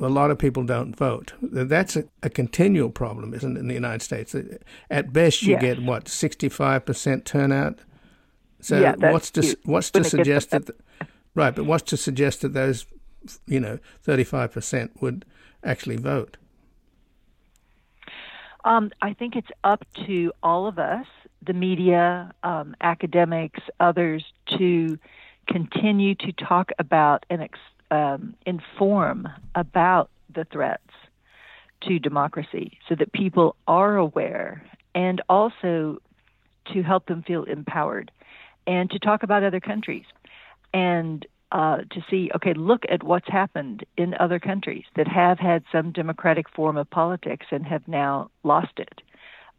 [0.00, 3.74] a lot of people don't vote, that's a, a continual problem, isn't it, in the
[3.74, 4.34] United States?
[4.90, 5.60] At best, you yes.
[5.60, 7.80] get what 65% turnout.
[8.60, 10.68] So yeah, what's to what's to suggest that,
[11.34, 11.54] right?
[11.54, 12.86] But what's to suggest that those,
[13.46, 15.24] you know, 35% would
[15.62, 16.36] actually vote?
[18.64, 21.06] Um, I think it's up to all of us,
[21.46, 24.24] the media, um, academics, others,
[24.58, 24.98] to
[25.46, 27.58] continue to talk about and ex-
[27.90, 30.82] um, inform about the threats
[31.82, 34.62] to democracy so that people are aware
[34.94, 35.98] and also
[36.72, 38.10] to help them feel empowered
[38.66, 40.04] and to talk about other countries
[40.74, 45.64] and uh, to see, okay, look at what's happened in other countries that have had
[45.72, 49.00] some democratic form of politics and have now lost it.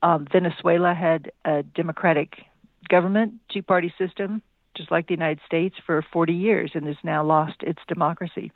[0.04, 2.46] Um, Venezuela had a democratic
[2.90, 4.42] government, two party system,
[4.76, 8.52] just like the United States, for 40 years and has now lost its democracy.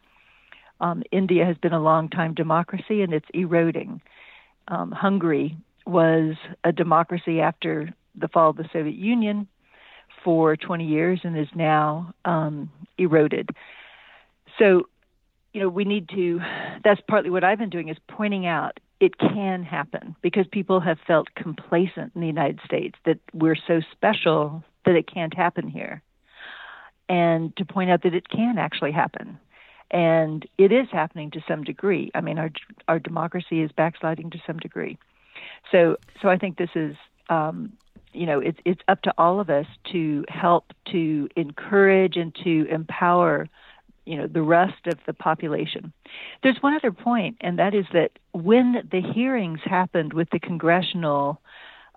[0.80, 4.02] Um, India has been a long time democracy and it's eroding.
[4.68, 9.48] Um, Hungary was a democracy after the fall of the Soviet Union
[10.24, 13.50] for 20 years and is now um, eroded.
[14.58, 14.88] So,
[15.54, 16.40] you know, we need to,
[16.84, 20.98] that's partly what I've been doing is pointing out it can happen because people have
[21.06, 26.02] felt complacent in the United States that we're so special that it can't happen here.
[27.10, 29.38] And to point out that it can actually happen.
[29.92, 32.10] And it is happening to some degree.
[32.16, 32.50] I mean, our
[32.88, 34.98] our democracy is backsliding to some degree.
[35.72, 36.96] So, so I think this is
[37.30, 37.74] um,
[38.14, 42.68] you know, it's it's up to all of us to help to encourage and to
[42.70, 43.50] empower,
[44.06, 45.92] you know, the rest of the population.
[46.44, 51.42] There's one other point, and that is that when the hearings happened with the congressional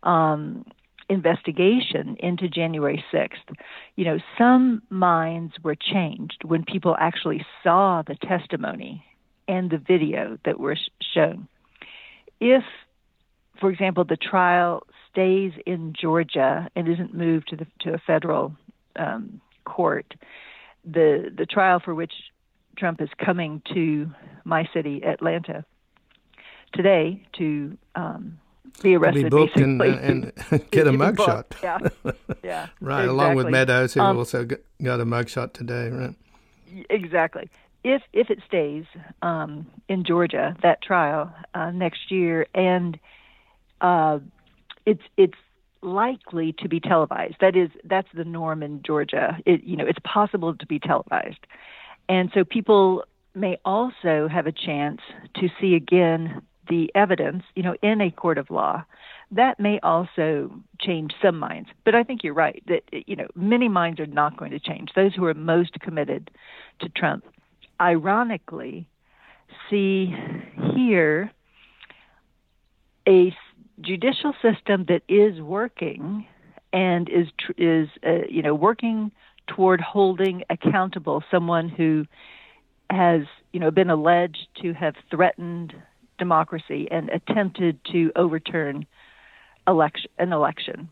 [0.03, 0.65] um,
[1.09, 3.57] investigation into January 6th,
[3.95, 9.05] you know, some minds were changed when people actually saw the testimony
[9.49, 10.77] and the video that were
[11.15, 11.49] shown.
[12.41, 12.65] If,
[13.61, 18.55] for example, the trial stays in Georgia and isn't moved to the to a federal
[18.97, 20.15] um, court,
[20.85, 22.13] the the trial for which
[22.77, 24.11] Trump is coming to
[24.45, 25.65] my city, Atlanta,
[26.75, 28.39] today to um,
[28.83, 30.07] be arrested, be booked and, basically.
[30.07, 30.33] and
[30.71, 31.45] get a mugshot.
[31.63, 31.79] Yeah,
[32.43, 33.07] yeah, right, exactly.
[33.07, 35.89] along with Meadows, who Um, also got got a mugshot today.
[35.91, 36.15] Right.
[36.91, 37.49] Exactly.
[37.85, 38.85] If if it stays
[39.23, 42.99] um, in Georgia, that trial uh, next year, and
[43.81, 44.19] uh,
[44.85, 45.39] it's it's
[45.83, 47.37] likely to be televised.
[47.41, 49.39] That is that's the norm in Georgia.
[49.47, 51.47] It you know it's possible to be televised,
[52.09, 55.01] and so people may also have a chance
[55.37, 57.45] to see again the evidence.
[57.55, 58.85] You know, in a court of law.
[59.33, 63.69] That may also change some minds, but I think you're right that you know many
[63.69, 64.91] minds are not going to change.
[64.95, 66.31] Those who are most committed
[66.81, 67.25] to Trump,
[67.81, 68.87] ironically,
[69.69, 70.15] see
[70.77, 71.33] here
[73.09, 73.35] a
[73.81, 76.27] judicial system that is working
[76.73, 79.11] and is tr- is uh, you know working
[79.47, 82.07] toward holding accountable someone who
[82.91, 85.75] has you know been alleged to have threatened
[86.19, 88.87] democracy and attempted to overturn
[89.69, 90.89] election an election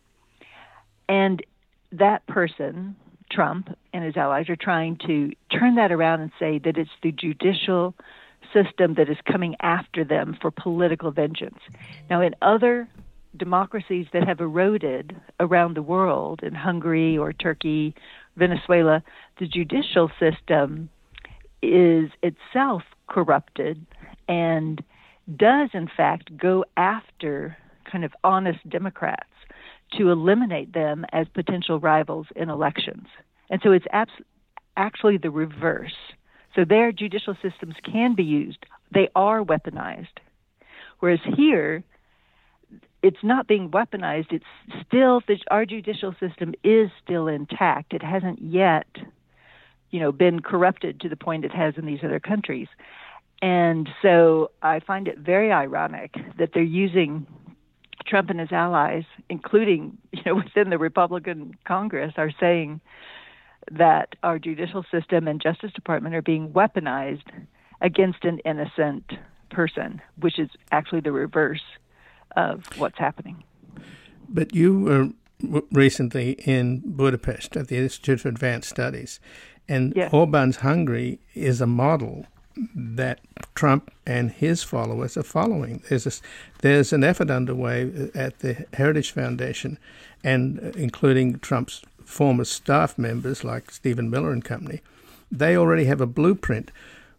[1.09, 1.45] and
[1.93, 2.97] that person
[3.31, 7.13] Trump and his allies are trying to turn that around and say that it's the
[7.13, 7.95] judicial
[8.53, 11.59] system that is coming after them for political vengeance.
[12.11, 12.89] Now, in other
[13.37, 17.95] democracies that have eroded around the world, in Hungary or Turkey,
[18.37, 19.03] Venezuela,
[19.39, 20.89] the judicial system
[21.63, 23.85] is itself corrupted
[24.29, 24.83] and
[25.37, 27.57] does, in fact, go after
[27.91, 29.29] kind of honest Democrats
[29.97, 33.07] to eliminate them as potential rivals in elections.
[33.51, 34.13] And so it's abs-
[34.77, 35.95] actually the reverse.
[36.55, 38.65] So their judicial systems can be used.
[38.93, 40.19] They are weaponized.
[41.01, 41.85] Whereas here,
[43.03, 44.33] it's not being weaponized.
[44.33, 44.45] It's
[44.87, 47.93] still the, our judicial system is still intact.
[47.93, 48.87] It hasn't yet,
[49.91, 52.69] you know, been corrupted to the point it has in these other countries.
[53.45, 57.27] And so I find it very ironic that they're using
[58.07, 62.81] Trump and his allies, including you know within the Republican Congress, are saying
[63.71, 67.29] that our judicial system and Justice Department are being weaponized
[67.83, 69.13] against an innocent
[69.51, 71.65] person, which is actually the reverse
[72.37, 73.45] of what's happening.
[74.27, 75.09] But you were
[75.43, 79.21] w- recently in Budapest at the Institute for Advanced Studies,
[79.69, 80.15] and Yes.
[80.15, 82.27] Orban's Hungary is a model
[82.75, 83.21] that
[83.55, 85.83] Trump and his followers are following.
[85.89, 86.13] There's a,
[86.63, 89.79] there's an effort underway at the Heritage Foundation,
[90.23, 94.81] and uh, including Trump's former staff members like Stephen Miller and company.
[95.33, 96.71] They already have a blueprint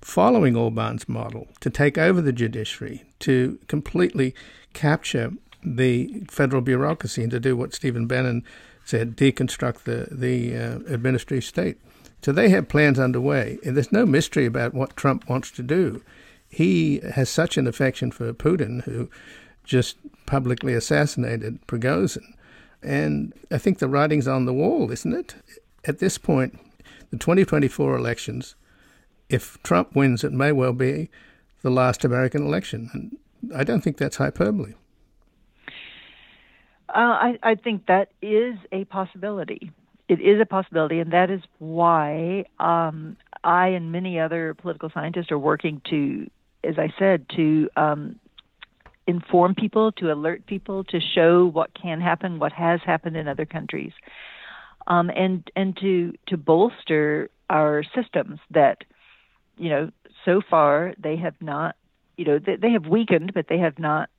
[0.02, 4.36] following Orban's model to take over the judiciary, to completely
[4.74, 5.34] capture
[5.64, 8.44] the federal bureaucracy, and to do what Stephen Bannon
[8.86, 11.78] said, deconstruct the the uh, administrative state.
[12.26, 16.02] So they have plans underway, and there's no mystery about what Trump wants to do.
[16.50, 19.12] He has such an affection for Putin, who
[19.64, 22.34] just publicly assassinated Prigozhin.
[22.82, 25.36] And I think the writing's on the wall, isn't it?
[25.84, 26.60] At this point,
[27.12, 28.56] the 2024 elections,
[29.30, 31.12] if Trump wins, it may well be
[31.62, 32.90] the last American election.
[32.92, 33.18] And
[33.56, 34.74] I don't think that's hyperbole.
[36.90, 39.70] Uh, I, I think that is a possibility.
[40.08, 45.32] It is a possibility, and that is why um, I and many other political scientists
[45.32, 46.30] are working to,
[46.64, 48.20] as I said, to um,
[49.08, 53.46] inform people, to alert people, to show what can happen, what has happened in other
[53.46, 53.94] countries,
[54.88, 58.84] um, and and to to bolster our systems that,
[59.58, 59.92] you know,
[60.24, 61.76] so far they have not,
[62.18, 64.10] you know, they, they have weakened, but they have not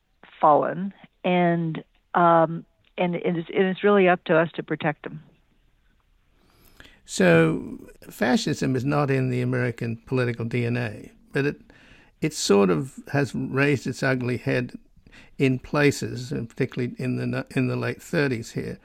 [0.41, 1.83] fallen, and
[2.13, 2.65] um,
[2.97, 5.21] and it is, it is really up to us to protect them.
[7.09, 7.79] So,
[8.09, 11.61] fascism is not in the American political DNA, but it
[12.19, 14.77] it sort of has raised its ugly head
[15.37, 18.77] in places, and particularly in the in the late 30s here.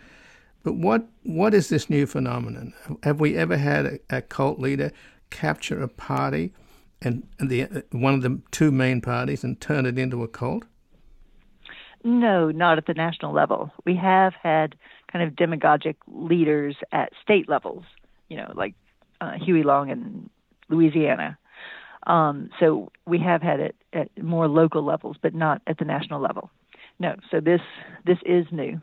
[0.62, 2.74] But what what is this new phenomenon?
[3.02, 4.92] Have we ever had a, a cult leader
[5.30, 6.52] capture a party
[7.00, 10.28] and, and the uh, one of the two main parties and turn it into a
[10.28, 10.62] cult?
[12.04, 13.72] No, not at the national level.
[13.84, 14.76] We have had
[15.10, 17.84] kind of demagogic leaders at state levels,
[18.32, 18.74] you know, like
[19.20, 20.30] uh, Huey Long in
[20.70, 21.36] Louisiana.
[22.06, 26.22] Um, so we have had it at more local levels, but not at the national
[26.22, 26.50] level.
[26.98, 27.60] No, so this
[28.06, 28.80] this is new.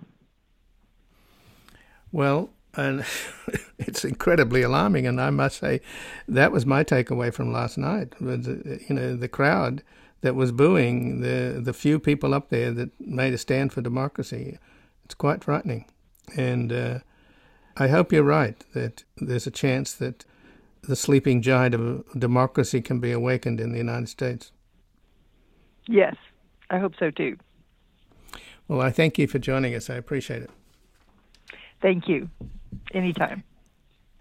[2.11, 3.03] Well, and
[3.79, 5.81] it's incredibly alarming, and I must say
[6.27, 8.13] that was my takeaway from last night.
[8.19, 9.81] You know, the crowd
[10.21, 14.59] that was booing the the few people up there that made a stand for democracy.
[15.05, 15.85] It's quite frightening,
[16.37, 16.99] and uh,
[17.79, 20.25] I hope you're right that there's a chance that
[20.83, 24.51] the sleeping giant of democracy can be awakened in the United States.
[25.87, 26.15] Yes,
[26.69, 27.37] I hope so too.
[28.67, 29.89] Well, I thank you for joining us.
[29.89, 30.51] I appreciate it.
[31.81, 32.29] Thank you.
[32.93, 33.43] Anytime.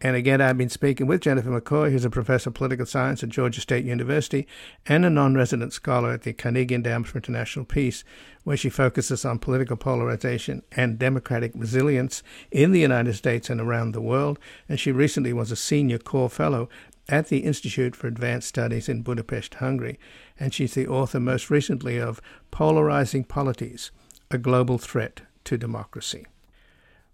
[0.00, 3.30] And again, I've been speaking with Jennifer McCoy, who's a professor of political science at
[3.30, 4.46] Georgia State University
[4.86, 8.04] and a non resident scholar at the Carnegie Endowment for International Peace,
[8.44, 12.22] where she focuses on political polarization and democratic resilience
[12.52, 14.38] in the United States and around the world.
[14.68, 16.68] And she recently was a senior core fellow
[17.08, 19.98] at the Institute for Advanced Studies in Budapest, Hungary.
[20.38, 22.20] And she's the author most recently of
[22.52, 23.90] Polarizing Polities
[24.30, 26.26] A Global Threat to Democracy.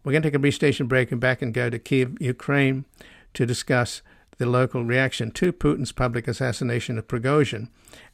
[0.05, 2.85] We're going to take a brief station break and back and go to Kiev, Ukraine,
[3.33, 4.03] to discuss
[4.37, 7.69] the local reaction to Putin's public assassination of Prigozhin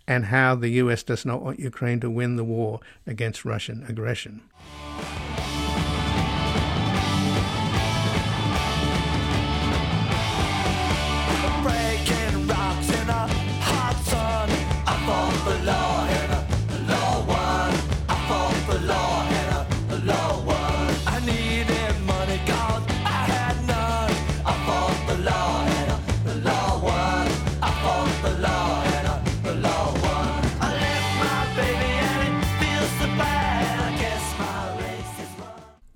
[0.07, 1.03] and how the U.S.
[1.03, 2.79] does not want Ukraine to win the war
[3.09, 4.43] against Russian aggression.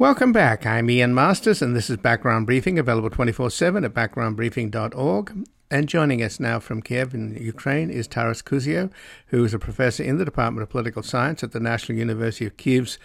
[0.04, 0.66] Welcome back.
[0.66, 5.48] I'm Ian Masters, and this is Background Briefing, available 24 7 at backgroundbriefing.org.
[5.70, 8.92] And joining us now from Kiev in Ukraine is Taras Kuzio,
[9.28, 12.58] who is a professor in the Department of Political Science at the National University of
[12.58, 12.98] Kiev's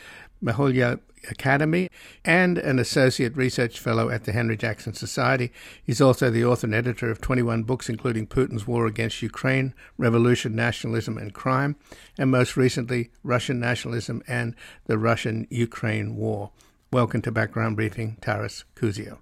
[0.44, 1.00] Mohyla
[1.32, 1.90] Academy
[2.26, 5.54] and an associate research fellow at the Henry Jackson Society.
[5.82, 10.54] He's also the author and editor of 21 books, including Putin's War Against Ukraine, Revolution,
[10.54, 11.78] Nationalism, and Crime,
[12.18, 14.54] and most recently, Russian Nationalism and
[14.88, 16.52] the Russian Ukraine War.
[16.92, 19.20] Welcome to Background Briefing, Taras Kuzio.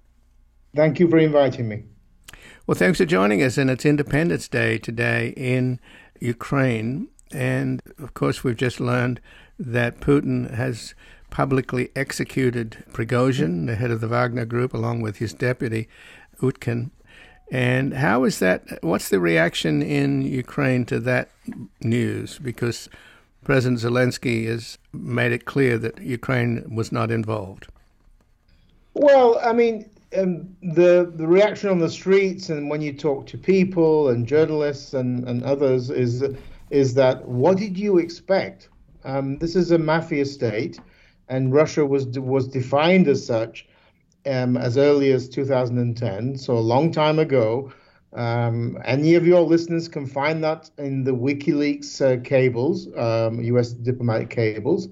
[0.74, 1.82] Thank you for inviting me.
[2.66, 3.58] Well, thanks for joining us.
[3.58, 5.78] And it's Independence Day today in
[6.18, 7.08] Ukraine.
[7.30, 9.20] And of course, we've just learned
[9.58, 10.94] that Putin has
[11.28, 15.90] publicly executed Prigozhin, the head of the Wagner Group, along with his deputy,
[16.40, 16.90] Utkin.
[17.52, 18.82] And how is that?
[18.82, 21.28] What's the reaction in Ukraine to that
[21.82, 22.38] news?
[22.38, 22.88] Because
[23.48, 27.66] President Zelensky has made it clear that Ukraine was not involved.
[28.92, 29.88] Well, I mean,
[30.18, 34.92] um, the the reaction on the streets and when you talk to people and journalists
[34.92, 36.22] and, and others is
[36.68, 38.68] is that what did you expect?
[39.04, 40.78] Um, this is a mafia state,
[41.30, 43.66] and Russia was was defined as such
[44.26, 47.72] um, as early as 2010, so a long time ago.
[48.12, 53.72] Um, any of your listeners can find that in the WikiLeaks uh, cables, um, U.S.
[53.72, 54.88] diplomatic cables.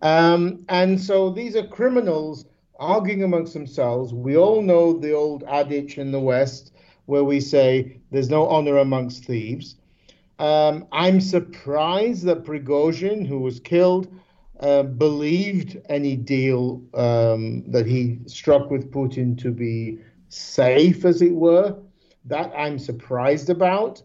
[0.00, 2.46] Um, and so these are criminals
[2.78, 4.12] arguing amongst themselves.
[4.12, 6.72] We all know the old adage in the West
[7.06, 9.76] where we say there's no honor amongst thieves.
[10.38, 14.08] Um, I'm surprised that Prigozhin, who was killed,
[14.60, 21.34] uh, believed any deal um, that he struck with Putin to be safe, as it
[21.34, 21.76] were.
[22.24, 24.02] That I'm surprised about.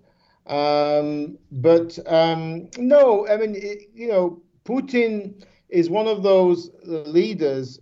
[0.48, 7.80] Um, but um, no, I mean, it, you know, Putin is one of those leaders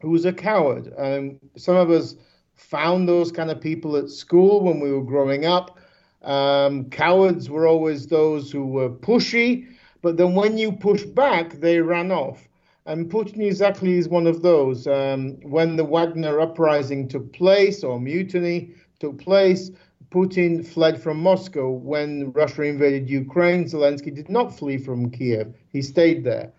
[0.00, 0.92] who's a coward.
[0.96, 2.16] Um, some of us
[2.54, 5.78] found those kind of people at school when we were growing up.
[6.22, 9.68] Um, cowards were always those who were pushy,
[10.02, 12.48] but then when you push back, they ran off.
[12.86, 14.86] And Putin exactly is one of those.
[14.86, 19.70] Um, when the Wagner uprising took place or mutiny took place,
[20.10, 21.70] Putin fled from Moscow.
[21.70, 25.54] When Russia invaded Ukraine, Zelensky did not flee from Kiev.
[25.70, 26.52] He stayed there.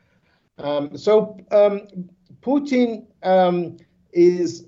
[0.57, 1.87] Um, so um,
[2.41, 3.77] Putin um,
[4.13, 4.65] is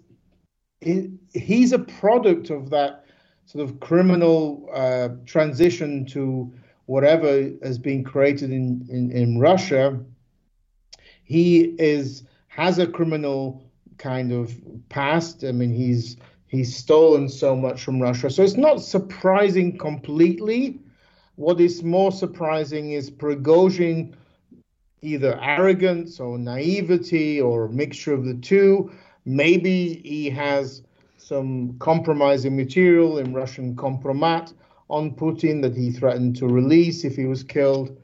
[0.79, 3.05] he, he's a product of that
[3.45, 6.51] sort of criminal uh, transition to
[6.85, 9.99] whatever has been created in, in, in Russia.
[11.23, 13.63] He is has a criminal
[13.97, 14.53] kind of
[14.89, 15.43] past.
[15.43, 16.17] I mean, he's
[16.51, 20.79] he's stolen so much from Russia, so it's not surprising completely.
[21.35, 24.13] What is more surprising is Prigozhin
[25.01, 28.91] either arrogance or naivety or a mixture of the two.
[29.25, 30.83] Maybe he has
[31.17, 34.53] some compromising material in Russian compromat
[34.89, 37.97] on Putin that he threatened to release if he was killed.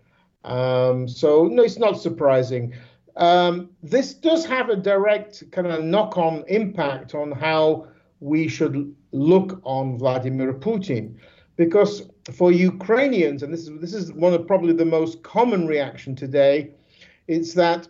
[0.46, 2.74] Um, so, no, it's not surprising.
[3.18, 7.88] Um, this does have a direct kind of knock on impact on how
[8.20, 11.16] we should look on Vladimir Putin.
[11.56, 16.16] Because for Ukrainians, and this is, this is one of probably the most common reaction
[16.16, 16.72] today,
[17.28, 17.88] it's that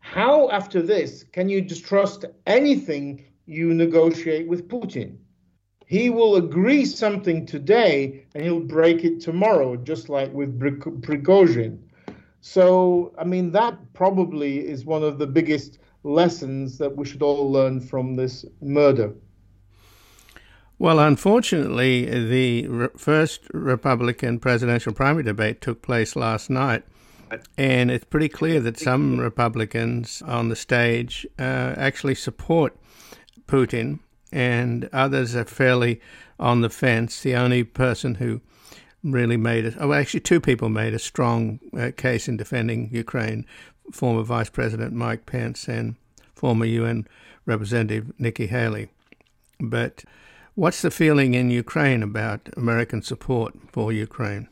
[0.00, 5.18] how, after this, can you distrust anything you negotiate with Putin?
[5.84, 11.78] He will agree something today and he'll break it tomorrow, just like with Prigozhin.
[12.40, 15.78] So, I mean, that probably is one of the biggest
[16.08, 19.12] lessons that we should all learn from this murder.
[20.78, 26.84] Well, unfortunately, the re- first Republican presidential primary debate took place last night.
[27.58, 32.74] And it's pretty clear that some Republicans on the stage uh, actually support
[33.46, 33.98] Putin,
[34.32, 36.00] and others are fairly
[36.38, 37.20] on the fence.
[37.20, 38.40] The only person who
[39.02, 43.44] really made it, oh, actually, two people made a strong uh, case in defending Ukraine
[43.92, 45.96] former Vice President Mike Pence and
[46.34, 47.06] former UN
[47.46, 48.88] Representative Nikki Haley.
[49.60, 50.04] But
[50.54, 54.48] what's the feeling in Ukraine about American support for Ukraine?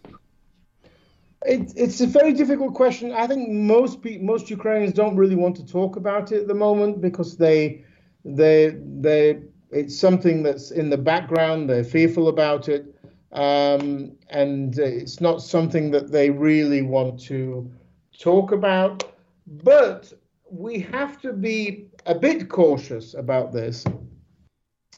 [1.45, 3.13] It, it's a very difficult question.
[3.13, 7.01] I think most most Ukrainians don't really want to talk about it at the moment
[7.01, 7.85] because they
[8.25, 9.39] they they
[9.71, 11.71] it's something that's in the background.
[11.71, 12.95] They're fearful about it,
[13.33, 17.71] um, and it's not something that they really want to
[18.19, 19.05] talk about.
[19.47, 20.13] But
[20.51, 23.85] we have to be a bit cautious about this.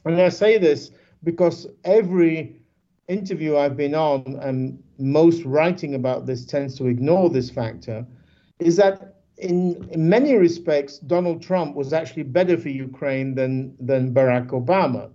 [0.04, 0.90] And I say this
[1.24, 2.56] because every
[3.08, 8.06] interview I've been on, and most writing about this tends to ignore this factor,
[8.58, 14.12] is that in, in many respects, Donald Trump was actually better for Ukraine than, than
[14.12, 15.10] Barack Obama.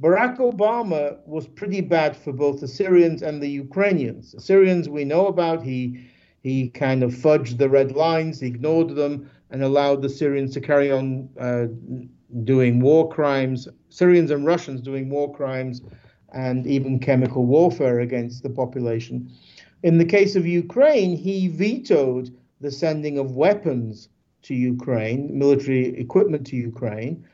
[0.00, 4.32] Barack Obama was pretty bad for both the Syrians and the Ukrainians.
[4.32, 6.10] The Syrians we know about, he
[6.42, 10.90] he kind of fudged the red lines, ignored them, and allowed the Syrians to carry
[10.90, 11.66] on uh,
[12.44, 15.82] doing war crimes, Syrians and Russians doing war crimes
[16.32, 19.30] and even chemical warfare against the population.
[19.82, 24.08] In the case of Ukraine, he vetoed the sending of weapons
[24.42, 27.24] to Ukraine, military equipment to Ukraine,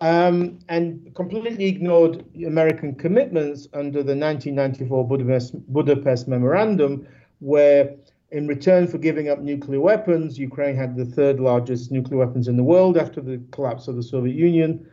[0.00, 7.06] um, and completely ignored American commitments under the 1994 Budapest, Budapest Memorandum,
[7.38, 7.94] where
[8.30, 12.56] in return for giving up nuclear weapons, Ukraine had the third largest nuclear weapons in
[12.56, 14.86] the world after the collapse of the Soviet Union.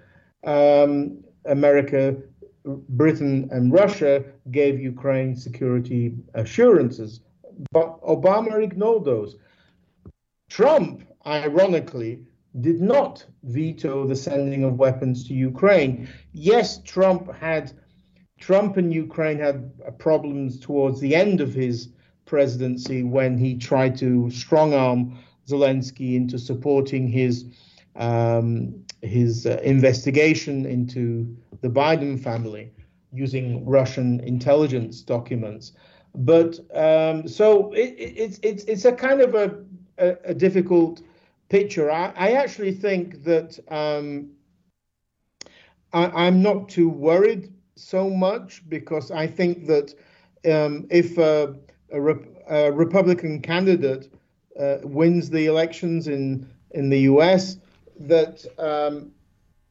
[0.43, 2.17] Um, America
[2.89, 7.21] Britain and Russia gave Ukraine security assurances,
[7.71, 9.37] but Obama ignored those.
[10.49, 12.19] Trump, ironically,
[12.61, 16.09] did not veto the sending of weapons to Ukraine.
[16.33, 17.71] Yes, Trump had
[18.39, 21.89] Trump and Ukraine had problems towards the end of his
[22.27, 25.17] presidency when he tried to strong arm
[25.47, 27.45] Zelensky into supporting his
[27.95, 32.71] um, his uh, investigation into the Biden family
[33.11, 35.71] using Russian intelligence documents.
[36.13, 39.63] But um, so it, it's it's it's a kind of a,
[39.97, 41.01] a, a difficult
[41.49, 41.89] picture.
[41.91, 44.31] I, I, actually think that um,
[45.93, 49.93] I, am not too worried so much because I think that
[50.45, 51.55] um, if a,
[51.91, 51.99] a,
[52.49, 54.11] a, Republican candidate
[54.59, 57.57] uh, wins the elections in in the U.S.
[57.99, 59.11] that um,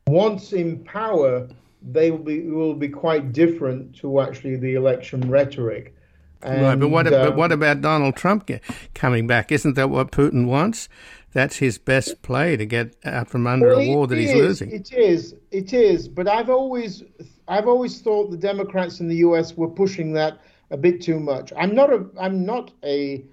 [0.07, 1.49] once in power,
[1.83, 5.95] they will be will be quite different to actually the election rhetoric.
[6.43, 8.51] And, right, but what, but what about Donald Trump
[8.95, 9.51] coming back?
[9.51, 10.89] Isn't that what Putin wants?
[11.33, 14.71] That's his best play to get out from under well, a war that he's losing.
[14.71, 16.09] It is, it is.
[16.09, 17.03] But I've always,
[17.49, 19.57] I've always thought the Democrats in the U.S.
[19.57, 20.41] were pushing that
[20.71, 21.53] a bit too much.
[21.57, 23.25] I'm not a, I'm not a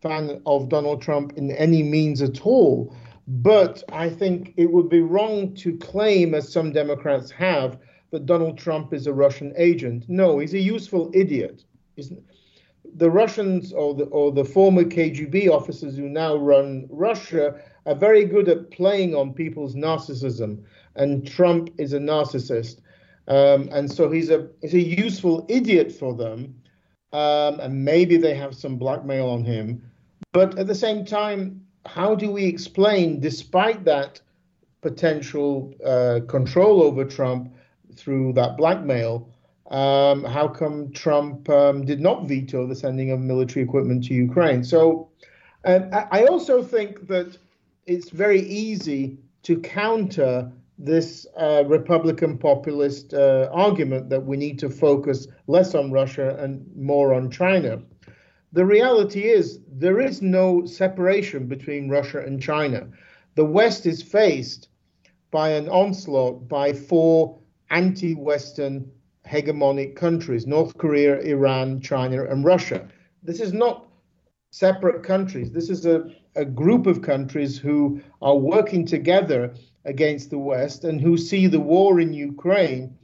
[0.00, 2.94] fan of Donald Trump in any means at all.
[3.28, 7.78] But I think it would be wrong to claim, as some Democrats have,
[8.10, 10.06] that Donald Trump is a Russian agent.
[10.08, 11.64] No, he's a useful idiot.
[11.94, 12.10] He's,
[12.96, 18.24] the Russians or the or the former KGB officers who now run Russia are very
[18.24, 20.62] good at playing on people's narcissism,
[20.96, 22.80] and Trump is a narcissist,
[23.28, 26.54] um, and so he's a he's a useful idiot for them,
[27.12, 29.82] um, and maybe they have some blackmail on him,
[30.32, 34.20] but at the same time, how do we explain, despite that
[34.80, 37.52] potential uh, control over Trump
[37.94, 39.28] through that blackmail?
[39.70, 44.64] Um, how come Trump um, did not veto the sending of military equipment to Ukraine?
[44.64, 45.10] So
[45.64, 47.36] I also think that
[47.86, 54.70] it's very easy to counter this uh, Republican populist uh, argument that we need to
[54.70, 57.82] focus less on Russia and more on China.
[58.52, 62.86] The reality is, there is no separation between Russia and China.
[63.34, 64.68] The West is faced
[65.30, 67.38] by an onslaught by four
[67.70, 68.90] anti Western
[69.26, 72.88] hegemonic countries North Korea, Iran, China, and Russia.
[73.22, 73.87] This is not
[74.50, 75.50] separate countries.
[75.50, 76.04] This is a,
[76.36, 81.60] a group of countries who are working together against the West and who see the
[81.60, 82.96] war in Ukraine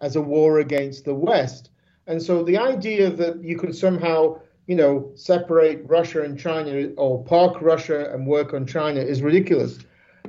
[0.00, 1.70] as a war against the West.
[2.06, 7.24] And so the idea that you could somehow, you know, separate Russia and China or
[7.24, 9.78] park Russia and work on China is ridiculous.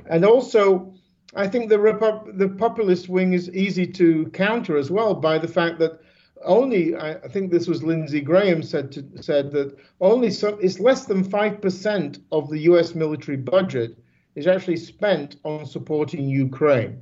[0.06, 0.92] And also,
[1.34, 5.48] I think the Repu- the populist wing is easy to counter as well by the
[5.48, 6.00] fact that
[6.44, 11.04] only I, think this was Lindsey Graham said to, said that only some, it's less
[11.04, 12.94] than five percent of the U.S.
[12.94, 13.98] military budget
[14.34, 17.00] is actually spent on supporting Ukraine,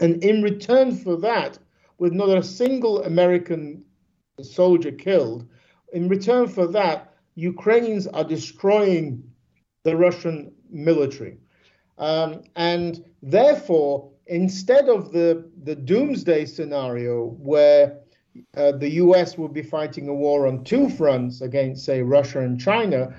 [0.00, 1.58] and in return for that,
[1.98, 3.84] with not a single American
[4.42, 5.46] soldier killed,
[5.92, 9.22] in return for that, Ukrainians are destroying
[9.84, 11.38] the Russian military.
[11.98, 18.00] Um, and therefore, instead of the, the doomsday scenario where
[18.56, 22.60] uh, the US will be fighting a war on two fronts against, say, Russia and
[22.60, 23.14] China,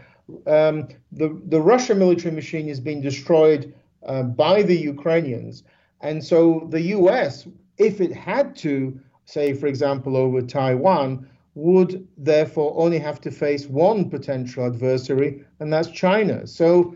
[0.46, 3.74] um, the, the Russian military machine is being destroyed
[4.06, 5.64] uh, by the Ukrainians.
[6.02, 7.48] And so the US,
[7.78, 13.66] if it had to, say, for example, over Taiwan, would therefore only have to face
[13.66, 16.46] one potential adversary, and that's China.
[16.46, 16.96] So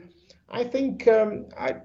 [0.49, 1.77] I think um, I,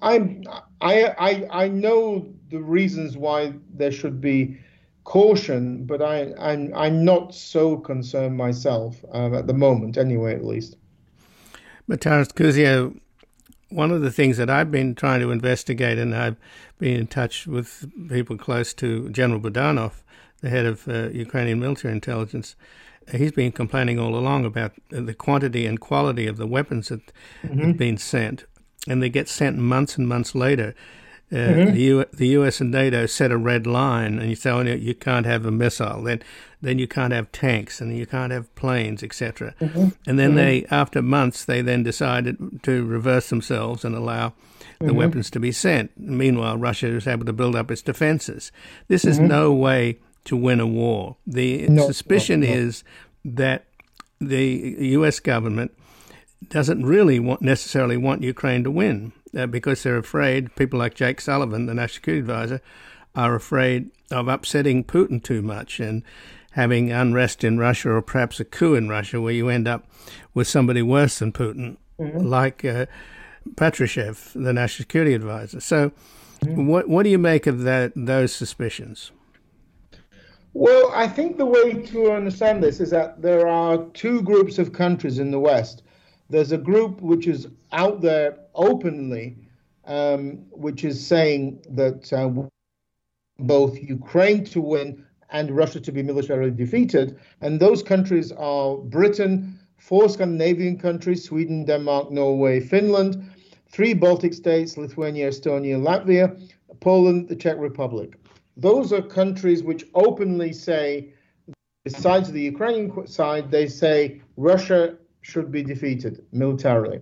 [0.00, 0.36] I,
[0.80, 4.58] I, I, know the reasons why there should be
[5.04, 10.44] caution, but I, I'm, I'm not so concerned myself um, at the moment, anyway, at
[10.44, 10.76] least.
[11.88, 12.98] But Taras Kuzio,
[13.70, 16.36] one of the things that I've been trying to investigate, and I've
[16.78, 20.02] been in touch with people close to General Budanov,
[20.40, 22.56] the head of uh, Ukrainian military intelligence,
[23.12, 27.60] he's been complaining all along about the quantity and quality of the weapons that mm-hmm.
[27.60, 28.44] have been sent,
[28.88, 30.74] and they get sent months and months later.
[31.32, 31.74] Uh, mm-hmm.
[31.74, 32.60] the, U- the U.S.
[32.60, 36.02] and NATO set a red line, and you say, "Oh, you can't have a missile."
[36.02, 36.22] Then,
[36.60, 39.54] then you can't have tanks, and you can't have planes, etc.
[39.60, 39.88] Mm-hmm.
[40.06, 40.36] And then mm-hmm.
[40.36, 44.32] they, after months, they then decided to reverse themselves and allow
[44.80, 44.96] the mm-hmm.
[44.96, 45.92] weapons to be sent.
[45.96, 48.50] Meanwhile, Russia is able to build up its defenses.
[48.88, 49.28] This is mm-hmm.
[49.28, 51.16] no way to win a war.
[51.26, 52.52] The no, suspicion no, no.
[52.54, 52.84] is
[53.24, 53.66] that
[54.20, 55.20] the U.S.
[55.20, 55.72] government
[56.48, 61.20] doesn't really want, necessarily want Ukraine to win uh, because they're afraid, people like Jake
[61.20, 62.60] Sullivan, the national security advisor,
[63.14, 66.02] are afraid of upsetting Putin too much and
[66.52, 69.86] having unrest in Russia or perhaps a coup in Russia where you end up
[70.34, 72.18] with somebody worse than Putin, mm-hmm.
[72.18, 72.86] like uh,
[73.54, 75.60] Patrushev, the national security advisor.
[75.60, 75.90] So,
[76.40, 76.66] mm-hmm.
[76.66, 79.12] what what do you make of that those suspicions?
[80.52, 84.72] Well, I think the way to understand this is that there are two groups of
[84.72, 85.82] countries in the West.
[86.28, 88.36] There's a group which is out there
[88.68, 89.36] openly,
[89.86, 92.28] um, which is saying that uh,
[93.38, 97.18] both Ukraine to win and Russia to be militarily defeated.
[97.40, 103.10] And those countries are Britain, four Scandinavian countries Sweden, Denmark, Norway, Finland,
[103.68, 106.26] three Baltic states Lithuania, Estonia, Latvia,
[106.80, 108.20] Poland, the Czech Republic
[108.60, 111.12] those are countries which openly say,
[111.84, 117.00] besides the Ukrainian side, they say Russia should be defeated militarily.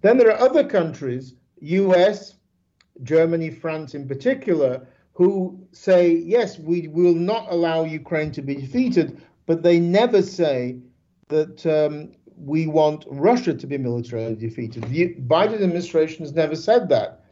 [0.00, 2.34] Then there are other countries, US,
[3.02, 9.20] Germany, France in particular, who say, yes, we will not allow Ukraine to be defeated,
[9.46, 10.78] but they never say
[11.28, 14.84] that um, we want Russia to be militarily defeated.
[14.84, 17.24] The Biden administration has never said that.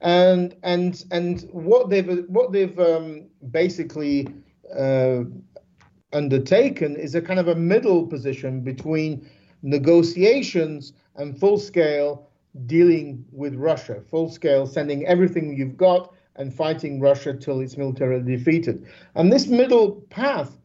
[0.00, 4.26] And and and what they've what they've um, basically
[4.74, 5.24] uh,
[6.12, 9.28] undertaken is a kind of a middle position between
[9.62, 12.28] negotiations and full scale
[12.66, 18.36] dealing with Russia, full scale sending everything you've got and fighting Russia till it's militarily
[18.36, 18.86] defeated.
[19.14, 20.56] And this middle path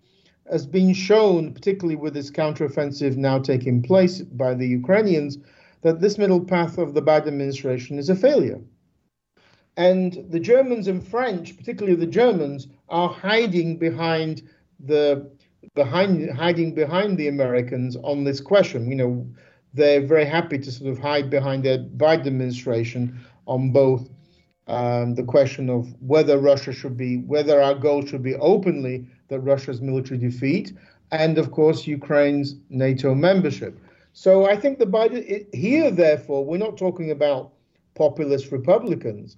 [0.49, 5.37] has been shown, particularly with this counteroffensive now taking place by the Ukrainians,
[5.81, 8.59] that this middle path of the Biden administration is a failure.
[9.77, 14.43] And the Germans and French, particularly the Germans, are hiding behind
[14.79, 15.29] the
[15.73, 18.89] behind hiding behind the Americans on this question.
[18.89, 19.27] You know,
[19.73, 24.09] they're very happy to sort of hide behind the Biden administration on both
[24.67, 29.39] um, the question of whether Russia should be, whether our goal should be openly that
[29.41, 30.73] Russia's military defeat,
[31.11, 33.79] and of course Ukraine's NATO membership.
[34.13, 37.51] So I think the Biden here, therefore, we're not talking about
[37.95, 39.37] populist Republicans.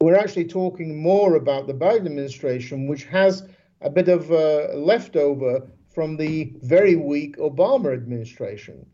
[0.00, 3.48] We're actually talking more about the Biden administration, which has
[3.80, 8.86] a bit of uh, leftover from the very weak Obama administration.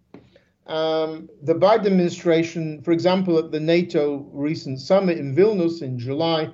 [0.67, 6.51] Um, the Biden administration, for example, at the NATO recent summit in Vilnius in July,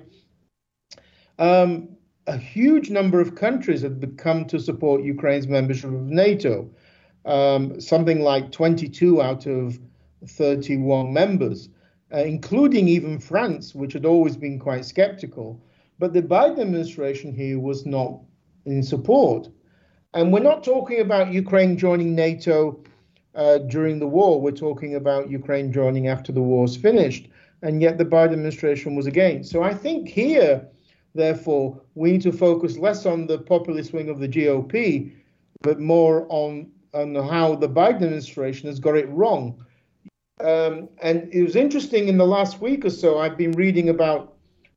[1.39, 1.89] um,
[2.27, 6.69] a huge number of countries had come to support Ukraine's membership of NATO.
[7.25, 9.79] Um, something like 22 out of
[10.27, 11.69] 31 members,
[12.13, 15.63] uh, including even France, which had always been quite skeptical.
[16.01, 18.21] But the Biden administration here was not
[18.65, 19.47] in support.
[20.15, 22.83] And we're not talking about Ukraine joining NATO
[23.35, 24.41] uh, during the war.
[24.41, 27.29] We're talking about Ukraine joining after the war's finished.
[27.61, 29.51] And yet the Biden administration was against.
[29.51, 30.67] So I think here,
[31.13, 35.13] therefore, we need to focus less on the populist wing of the GOP,
[35.61, 39.63] but more on, on how the Biden administration has got it wrong.
[40.39, 44.30] Um, and it was interesting in the last week or so, I've been reading about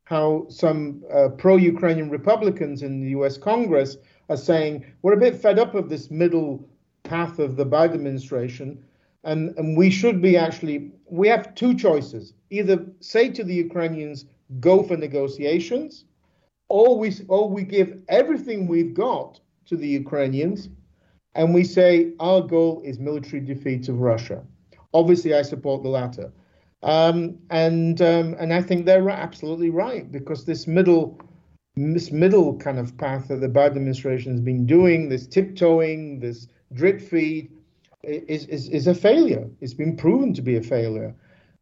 [0.05, 3.97] how some uh, pro Ukrainian Republicans in the US Congress
[4.29, 6.67] are saying we're a bit fed up of this middle
[7.03, 8.83] path of the Biden administration.
[9.23, 14.25] And, and we should be actually, we have two choices either say to the Ukrainians,
[14.59, 16.05] go for negotiations,
[16.69, 20.69] or we, or we give everything we've got to the Ukrainians
[21.35, 24.41] and we say our goal is military defeat of Russia.
[24.93, 26.31] Obviously, I support the latter.
[26.85, 31.19] Um, and um, and I think they're absolutely right because this middle
[31.75, 36.47] this middle kind of path that the Biden administration has been doing, this tiptoeing, this
[36.73, 37.51] drip feed,
[38.03, 39.49] is, is, is a failure.
[39.59, 41.13] It's been proven to be a failure.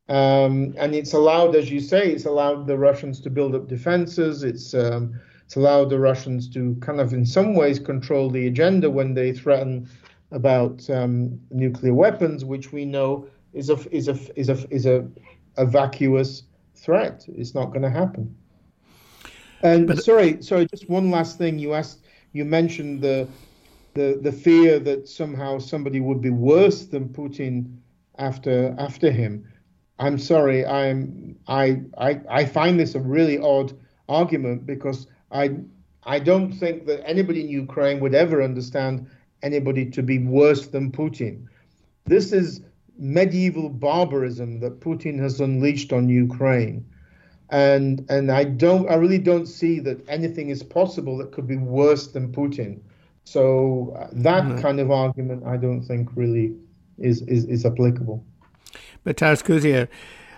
[0.09, 4.43] Um, and it's allowed, as you say, it's allowed the Russians to build up defenses.
[4.43, 8.89] It's um, it's allowed the Russians to kind of, in some ways, control the agenda
[8.89, 9.89] when they threaten
[10.31, 15.07] about um, nuclear weapons, which we know is a is a is a is a,
[15.57, 16.43] a vacuous
[16.75, 17.25] threat.
[17.27, 18.35] It's not going to happen.
[19.63, 21.57] And but, sorry, sorry, just one last thing.
[21.57, 23.27] You asked, you mentioned the
[23.93, 27.77] the the fear that somehow somebody would be worse than Putin
[28.17, 29.47] after after him.
[29.99, 33.73] I'm sorry, I'm I I I find this a really odd
[34.09, 35.55] argument because I
[36.03, 39.07] I don't think that anybody in Ukraine would ever understand
[39.41, 41.47] anybody to be worse than Putin.
[42.05, 42.61] This is
[42.97, 46.85] medieval barbarism that Putin has unleashed on Ukraine
[47.53, 51.57] and and I don't I really don't see that anything is possible that could be
[51.57, 52.79] worse than Putin.
[53.25, 54.59] So uh, that mm-hmm.
[54.59, 56.55] kind of argument I don't think really
[56.97, 58.25] is is, is applicable.
[59.03, 59.43] But Taras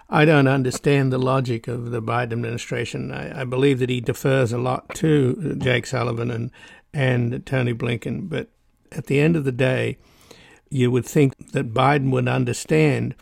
[0.08, 3.12] I don't understand the logic of the Biden administration.
[3.12, 6.52] I, I, believe that he defers a lot to Jake Sullivan and
[6.94, 8.50] and Tony Blinken, but
[8.92, 9.98] at the end of the day,
[10.70, 13.16] you would think that Biden would understand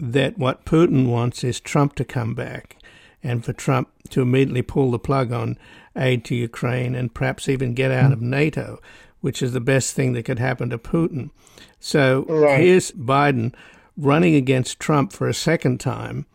[0.00, 2.76] that what Putin wants is Trump to come back
[3.22, 5.58] and for Trump to immediately pull the plug on
[5.96, 8.80] aid to Ukraine and perhaps even get out of NATO,
[9.20, 11.30] which is the best thing that could happen to Putin.
[11.80, 12.60] So right.
[12.60, 13.54] here's Biden
[13.96, 16.26] running against Trump for a second time,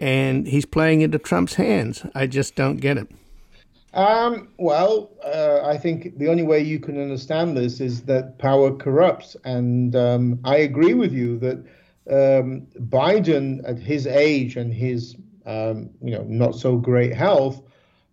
[0.00, 2.06] and he's playing into Trump's hands.
[2.14, 3.08] I just don't get it.
[3.94, 8.74] Um, well, uh, I think the only way you can understand this is that power
[8.74, 9.36] corrupts.
[9.44, 11.58] And um, I agree with you that
[12.10, 17.62] um, Biden, at his age and his um, you know, not so great health,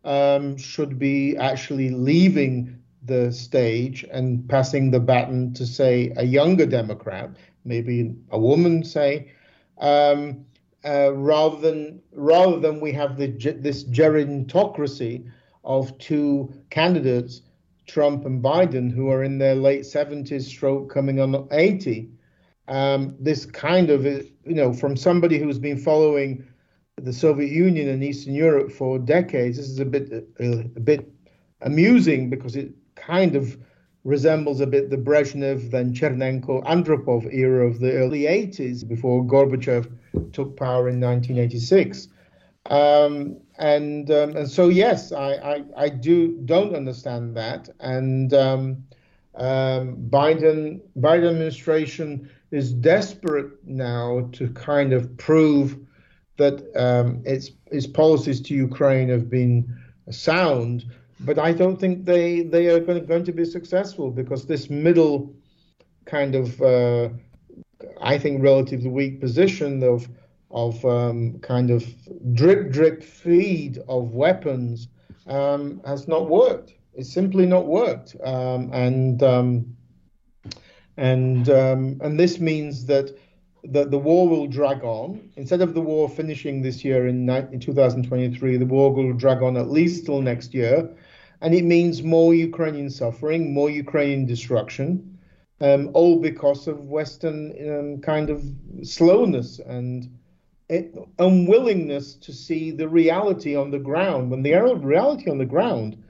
[0.03, 6.65] um, should be actually leaving the stage and passing the baton to, say, a younger
[6.65, 7.30] Democrat,
[7.63, 9.32] maybe a woman, say,
[9.77, 10.45] um,
[10.86, 15.30] uh, rather than rather than we have the, this gerontocracy
[15.70, 17.43] of two candidates,
[17.86, 22.09] Trump and Biden, who are in their late 70s, stroke coming on 80.
[22.67, 26.43] Um, this kind of, you know, from somebody who's been following
[26.97, 31.11] the Soviet Union and Eastern Europe for decades, this is a bit a, a bit
[31.61, 33.57] amusing because it kind of
[34.03, 39.88] resembles a bit the Brezhnev, then Chernenko, Andropov era of the early 80s before Gorbachev
[40.34, 42.07] took power in 1986.
[42.66, 47.70] Um, and um, and so yes, I, I, I, do don't understand that.
[47.80, 48.84] And um,
[49.36, 55.80] um Biden Biden administration is desperate now to kind of prove
[56.38, 59.76] that um, its its policies to Ukraine have been
[60.12, 60.86] sound
[61.20, 65.34] but I don't think they they are going, to be successful because this middle
[66.05, 67.10] kind of uh,
[68.01, 70.10] I think relatively weak position of
[70.51, 71.85] of um, kind of
[72.33, 74.87] drip drip feed of weapons
[75.27, 76.73] um, has not worked.
[76.93, 79.77] It's simply not worked, um, and um,
[80.97, 83.17] and um, and this means that
[83.63, 85.29] that the war will drag on.
[85.35, 89.57] Instead of the war finishing this year in, in 2023, the war will drag on
[89.57, 90.89] at least till next year
[91.41, 95.17] and it means more Ukrainian suffering, more Ukrainian destruction,
[95.61, 98.43] um, all because of Western um, kind of
[98.83, 100.09] slowness and
[101.17, 104.30] unwillingness to see the reality on the ground.
[104.30, 106.03] When the reality on the ground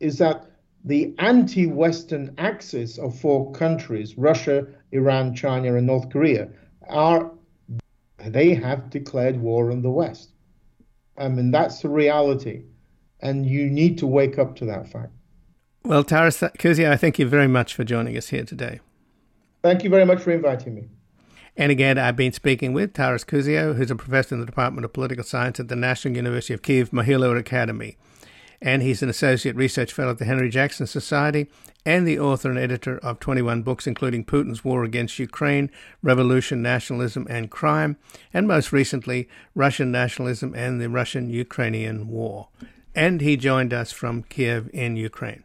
[0.00, 0.50] is that
[0.84, 6.48] the anti-Western axis of four countries, Russia, Iran, China, and North Korea,
[6.88, 7.32] are
[8.18, 10.30] they have declared war on the West.
[11.18, 12.62] I mean, that's the reality
[13.20, 15.12] and you need to wake up to that fact.
[15.84, 18.80] Well, Taras Kuzio, I thank you very much for joining us here today.
[19.62, 20.88] Thank you very much for inviting me.
[21.56, 24.92] And again, I've been speaking with Taras Kuzio, who's a professor in the Department of
[24.92, 27.96] Political Science at the National University of Kiev Mohyla Academy.
[28.60, 31.46] And he's an associate research fellow at the Henry Jackson Society
[31.84, 35.70] and the author and editor of 21 books, including Putin's War Against Ukraine,
[36.02, 37.96] Revolution, Nationalism, and Crime,
[38.34, 42.48] and most recently, Russian Nationalism and the Russian Ukrainian War
[42.96, 45.44] and he joined us from Kiev in Ukraine.